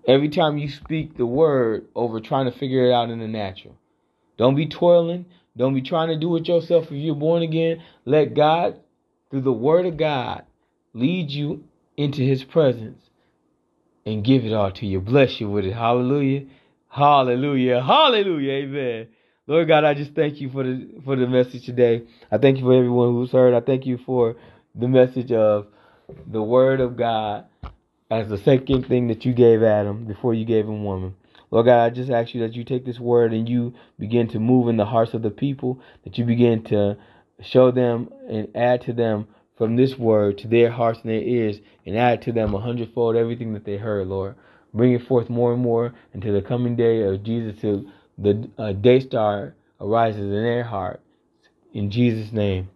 every 0.08 0.30
time 0.30 0.58
you 0.58 0.70
speak 0.70 1.18
the 1.18 1.26
word 1.26 1.88
over 1.96 2.20
trying 2.20 2.46
to 2.46 2.58
figure 2.58 2.88
it 2.88 2.94
out 2.94 3.10
in 3.10 3.20
the 3.20 3.28
natural. 3.28 3.76
Don't 4.38 4.56
be 4.56 4.68
toiling. 4.68 5.26
Don't 5.56 5.74
be 5.74 5.82
trying 5.82 6.10
to 6.10 6.18
do 6.18 6.36
it 6.36 6.48
yourself 6.48 6.86
if 6.86 6.92
you're 6.92 7.16
born 7.16 7.44
again. 7.44 7.84
Let 8.06 8.34
God, 8.34 8.80
through 9.30 9.42
the 9.42 9.54
word 9.54 9.86
of 9.86 9.98
God, 9.98 10.44
lead 10.94 11.30
you 11.30 11.64
into 11.98 12.22
his 12.22 12.44
presence 12.44 13.10
and 14.06 14.24
give 14.24 14.46
it 14.46 14.54
all 14.54 14.72
to 14.72 14.86
you. 14.86 15.00
Bless 15.00 15.40
you 15.40 15.50
with 15.50 15.66
it. 15.66 15.74
Hallelujah. 15.74 16.46
Hallelujah. 16.90 17.82
Hallelujah. 17.82 18.52
Amen. 18.52 19.08
Lord 19.48 19.68
God, 19.68 19.84
I 19.84 19.94
just 19.94 20.16
thank 20.16 20.40
you 20.40 20.50
for 20.50 20.64
the 20.64 21.02
for 21.04 21.16
the 21.16 21.28
message 21.28 21.66
today. 21.66 22.04
I 22.32 22.38
thank 22.38 22.58
you 22.58 22.64
for 22.64 22.74
everyone 22.74 23.14
who's 23.14 23.32
heard. 23.32 23.54
I 23.54 23.60
thank 23.60 23.86
you 23.86 23.98
for 23.98 24.38
the 24.74 24.88
message 24.88 25.32
of 25.32 25.68
the 26.28 26.42
word 26.42 26.80
of 26.80 26.96
God 26.96 27.46
as 28.10 28.30
the 28.30 28.38
second 28.38 28.88
thing 28.88 29.08
that 29.08 29.26
you 29.26 29.34
gave 29.34 29.64
Adam 29.64 30.06
before 30.06 30.34
you 30.34 30.46
gave 30.46 30.66
him 30.66 30.84
woman. 30.84 31.16
Lord 31.52 31.66
God, 31.66 31.84
I 31.84 31.90
just 31.90 32.10
ask 32.10 32.34
you 32.34 32.42
that 32.42 32.56
you 32.56 32.64
take 32.64 32.86
this 32.86 33.00
word 33.00 33.34
and 33.34 33.48
you 33.48 33.74
begin 34.00 34.28
to 34.30 34.40
move 34.40 34.68
in 34.70 34.78
the 34.78 34.86
hearts 34.86 35.14
of 35.14 35.22
the 35.22 35.30
people, 35.30 35.82
that 36.04 36.18
you 36.18 36.26
begin 36.26 36.64
to 36.66 36.98
show 37.42 37.70
them 37.70 38.10
and 38.28 38.48
add 38.56 38.82
to 38.82 38.94
them 38.94 39.28
from 39.58 39.76
this 39.76 39.98
word 39.98 40.38
to 40.40 40.48
their 40.48 40.72
hearts 40.72 41.02
and 41.02 41.12
their 41.12 41.22
ears 41.22 41.60
and 41.86 41.98
add 41.98 42.22
to 42.24 42.32
them 42.32 42.54
a 42.54 42.60
hundredfold 42.60 43.16
everything 43.16 43.54
that 43.54 43.66
they 43.66 43.78
heard, 43.78 44.08
Lord. 44.08 44.36
Bring 44.74 44.94
it 44.94 45.06
forth 45.06 45.30
more 45.30 45.54
and 45.54 45.62
more 45.62 45.94
until 46.14 46.34
the 46.34 46.42
coming 46.42 46.76
day 46.76 47.04
of 47.04 47.24
Jesus, 47.24 47.62
till 47.62 47.86
the 48.18 48.50
uh, 48.58 48.72
day 48.72 49.00
star 49.00 49.54
arises 49.80 50.22
in 50.22 50.32
their 50.32 50.64
heart. 50.64 51.02
In 51.74 51.92
Jesus' 51.92 52.32
name. 52.32 52.70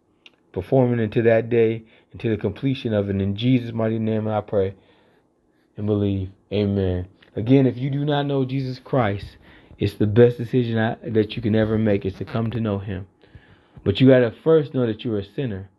Performing 0.52 1.00
until 1.00 1.24
that 1.24 1.50
day, 1.50 1.84
until 2.12 2.32
the 2.32 2.38
completion 2.38 2.94
of 2.94 3.10
it. 3.10 3.22
In 3.22 3.36
Jesus' 3.36 3.74
mighty 3.74 4.00
name 4.00 4.28
I 4.28 4.42
pray 4.42 4.76
and 5.76 5.86
believe. 5.86 6.30
Amen. 6.52 7.08
Again, 7.36 7.66
if 7.68 7.78
you 7.78 7.90
do 7.90 8.06
not 8.06 8.26
know 8.26 8.46
Jesus 8.46 8.80
Christ, 8.80 9.38
it's 9.78 9.94
the 9.96 10.08
best 10.08 10.38
decision 10.38 10.78
I, 10.78 10.96
that 11.10 11.36
you 11.36 11.42
can 11.42 11.56
ever 11.56 11.78
make 11.78 12.06
is 12.06 12.16
to 12.16 12.26
come 12.26 12.50
to 12.52 12.60
know 12.60 12.80
him. 12.80 13.08
But 13.84 14.00
you 14.00 14.08
got 14.08 14.20
to 14.20 14.32
first 14.32 14.74
know 14.74 14.88
that 14.88 15.04
you're 15.04 15.20
a 15.20 15.26
sinner 15.26 15.70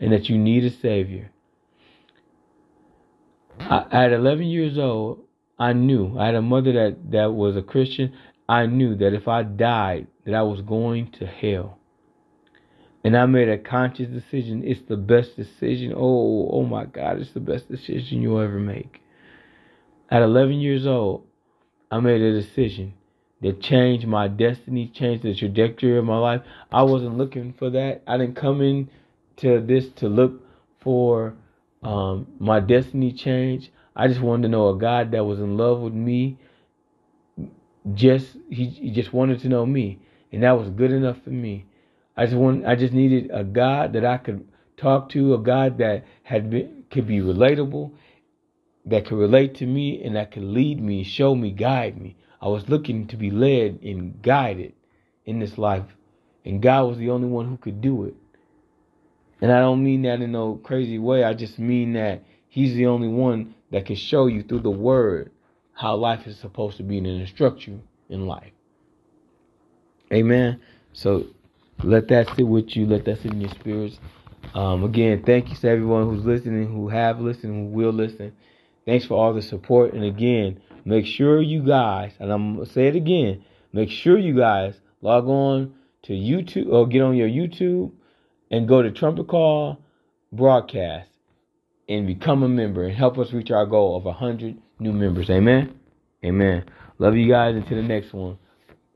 and 0.00 0.12
that 0.12 0.28
you 0.28 0.38
need 0.38 0.64
a 0.64 0.70
Savior. 0.70 1.30
I, 3.58 3.86
at 3.90 4.12
11 4.12 4.44
years 4.44 4.78
old, 4.78 5.24
I 5.58 5.72
knew 5.72 6.18
I 6.18 6.26
had 6.26 6.34
a 6.34 6.42
mother 6.42 6.72
that, 6.72 7.10
that 7.12 7.32
was 7.32 7.56
a 7.56 7.62
Christian. 7.62 8.12
I 8.48 8.66
knew 8.66 8.94
that 8.96 9.14
if 9.14 9.26
I 9.26 9.42
died, 9.42 10.06
that 10.24 10.34
I 10.34 10.42
was 10.42 10.60
going 10.60 11.10
to 11.12 11.26
hell. 11.26 11.78
And 13.02 13.16
I 13.16 13.24
made 13.26 13.48
a 13.48 13.56
conscious 13.56 14.08
decision. 14.08 14.62
It's 14.64 14.82
the 14.82 14.96
best 14.96 15.36
decision. 15.36 15.94
Oh, 15.96 16.48
oh 16.50 16.64
my 16.64 16.84
God, 16.84 17.20
it's 17.20 17.32
the 17.32 17.40
best 17.40 17.68
decision 17.68 18.20
you'll 18.20 18.40
ever 18.40 18.58
make. 18.58 19.00
At 20.10 20.22
11 20.22 20.54
years 20.54 20.86
old, 20.86 21.24
I 21.90 22.00
made 22.00 22.20
a 22.20 22.32
decision 22.32 22.94
that 23.42 23.60
changed 23.60 24.06
my 24.06 24.28
destiny, 24.28 24.88
changed 24.88 25.22
the 25.22 25.34
trajectory 25.34 25.96
of 25.96 26.04
my 26.04 26.18
life. 26.18 26.42
I 26.72 26.82
wasn't 26.82 27.16
looking 27.16 27.52
for 27.52 27.70
that. 27.70 28.02
I 28.06 28.18
didn't 28.18 28.36
come 28.36 28.60
in 28.60 28.90
to 29.36 29.60
this 29.60 29.88
to 29.96 30.08
look 30.08 30.42
for 30.80 31.34
um, 31.82 32.26
my 32.38 32.60
destiny 32.60 33.12
change. 33.12 33.70
I 33.94 34.08
just 34.08 34.20
wanted 34.20 34.42
to 34.42 34.48
know 34.48 34.68
a 34.70 34.78
God 34.78 35.12
that 35.12 35.24
was 35.24 35.40
in 35.40 35.56
love 35.56 35.80
with 35.80 35.94
me. 35.94 36.38
Just 37.94 38.36
he, 38.50 38.66
he 38.66 38.90
just 38.90 39.12
wanted 39.12 39.40
to 39.40 39.48
know 39.48 39.64
me, 39.64 40.00
and 40.32 40.42
that 40.42 40.58
was 40.58 40.68
good 40.70 40.90
enough 40.90 41.22
for 41.22 41.30
me. 41.30 41.66
I 42.16 42.24
just 42.24 42.36
want 42.36 42.66
I 42.66 42.74
just 42.74 42.92
needed 42.92 43.30
a 43.32 43.44
God 43.44 43.92
that 43.92 44.04
I 44.04 44.18
could 44.18 44.46
talk 44.76 45.08
to, 45.10 45.34
a 45.34 45.38
God 45.38 45.78
that 45.78 46.04
had 46.24 46.50
been 46.50 46.84
could 46.90 47.06
be 47.06 47.18
relatable, 47.18 47.92
that 48.84 49.06
could 49.06 49.18
relate 49.18 49.54
to 49.56 49.66
me, 49.66 50.02
and 50.02 50.16
that 50.16 50.30
could 50.30 50.44
lead 50.44 50.80
me, 50.80 51.02
show 51.04 51.34
me, 51.34 51.50
guide 51.50 52.00
me. 52.00 52.16
I 52.40 52.48
was 52.48 52.68
looking 52.68 53.06
to 53.08 53.16
be 53.16 53.30
led 53.30 53.80
and 53.82 54.20
guided 54.22 54.74
in 55.24 55.38
this 55.38 55.58
life, 55.58 55.96
and 56.44 56.60
God 56.62 56.84
was 56.88 56.98
the 56.98 57.10
only 57.10 57.28
one 57.28 57.46
who 57.48 57.56
could 57.56 57.80
do 57.80 58.04
it. 58.04 58.14
And 59.40 59.52
I 59.52 59.60
don't 59.60 59.84
mean 59.84 60.02
that 60.02 60.20
in 60.20 60.32
no 60.32 60.56
crazy 60.56 60.98
way. 60.98 61.24
I 61.24 61.34
just 61.34 61.58
mean 61.58 61.92
that 61.94 62.24
He's 62.48 62.74
the 62.74 62.86
only 62.86 63.08
one 63.08 63.54
that 63.70 63.84
can 63.84 63.96
show 63.96 64.26
you 64.26 64.42
through 64.42 64.60
the 64.60 64.70
Word 64.70 65.30
how 65.72 65.94
life 65.94 66.26
is 66.26 66.38
supposed 66.38 66.78
to 66.78 66.82
be 66.82 66.98
and 66.98 67.06
instruct 67.06 67.66
you 67.66 67.82
in 68.08 68.26
life. 68.26 68.52
Amen. 70.12 70.60
So 70.92 71.26
let 71.82 72.08
that 72.08 72.34
sit 72.34 72.46
with 72.46 72.74
you. 72.74 72.86
Let 72.86 73.04
that 73.04 73.20
sit 73.20 73.32
in 73.32 73.40
your 73.42 73.50
spirits. 73.50 73.98
Um, 74.54 74.84
again, 74.84 75.22
thank 75.22 75.50
you 75.50 75.56
to 75.56 75.68
everyone 75.68 76.04
who's 76.04 76.24
listening, 76.24 76.68
who 76.68 76.88
have 76.88 77.20
listened, 77.20 77.52
who 77.52 77.76
will 77.76 77.92
listen. 77.92 78.34
Thanks 78.86 79.04
for 79.04 79.14
all 79.14 79.34
the 79.34 79.42
support. 79.42 79.92
And 79.92 80.04
again, 80.04 80.60
make 80.84 81.04
sure 81.04 81.42
you 81.42 81.62
guys, 81.62 82.12
and 82.18 82.32
I'm 82.32 82.54
going 82.54 82.66
to 82.66 82.72
say 82.72 82.86
it 82.86 82.96
again, 82.96 83.44
make 83.72 83.90
sure 83.90 84.16
you 84.16 84.34
guys 84.34 84.80
log 85.02 85.28
on 85.28 85.74
to 86.04 86.12
YouTube 86.12 86.72
or 86.72 86.86
get 86.86 87.02
on 87.02 87.16
your 87.16 87.28
YouTube 87.28 87.92
and 88.50 88.68
go 88.68 88.82
to 88.82 88.90
Trumpet 88.90 89.28
Call 89.28 89.78
Broadcast 90.32 91.10
and 91.88 92.06
become 92.06 92.42
a 92.42 92.48
member 92.48 92.84
and 92.84 92.96
help 92.96 93.18
us 93.18 93.32
reach 93.32 93.50
our 93.50 93.66
goal 93.66 93.96
of 93.96 94.04
100 94.04 94.56
new 94.78 94.92
members. 94.92 95.30
Amen. 95.30 95.78
Amen. 96.24 96.64
Love 96.98 97.16
you 97.16 97.28
guys 97.28 97.54
until 97.54 97.76
the 97.76 97.82
next 97.82 98.12
one. 98.12 98.38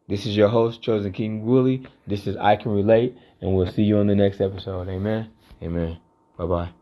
This 0.09 0.27
is 0.27 0.37
your 0.37 0.49
host, 0.49 0.83
Chosen 0.83 1.13
King 1.13 1.45
Willie. 1.45 1.87
This 2.07 2.27
is 2.27 2.37
I 2.37 2.57
Can 2.57 2.73
Relate, 2.73 3.17
and 3.41 3.55
we'll 3.55 3.71
see 3.71 3.83
you 3.83 3.99
on 3.99 4.09
the 4.09 4.17
next 4.17 4.41
episode. 4.41 4.89
Amen. 4.89 5.31
Amen. 5.63 5.99
Bye 6.37 6.47
bye. 6.47 6.80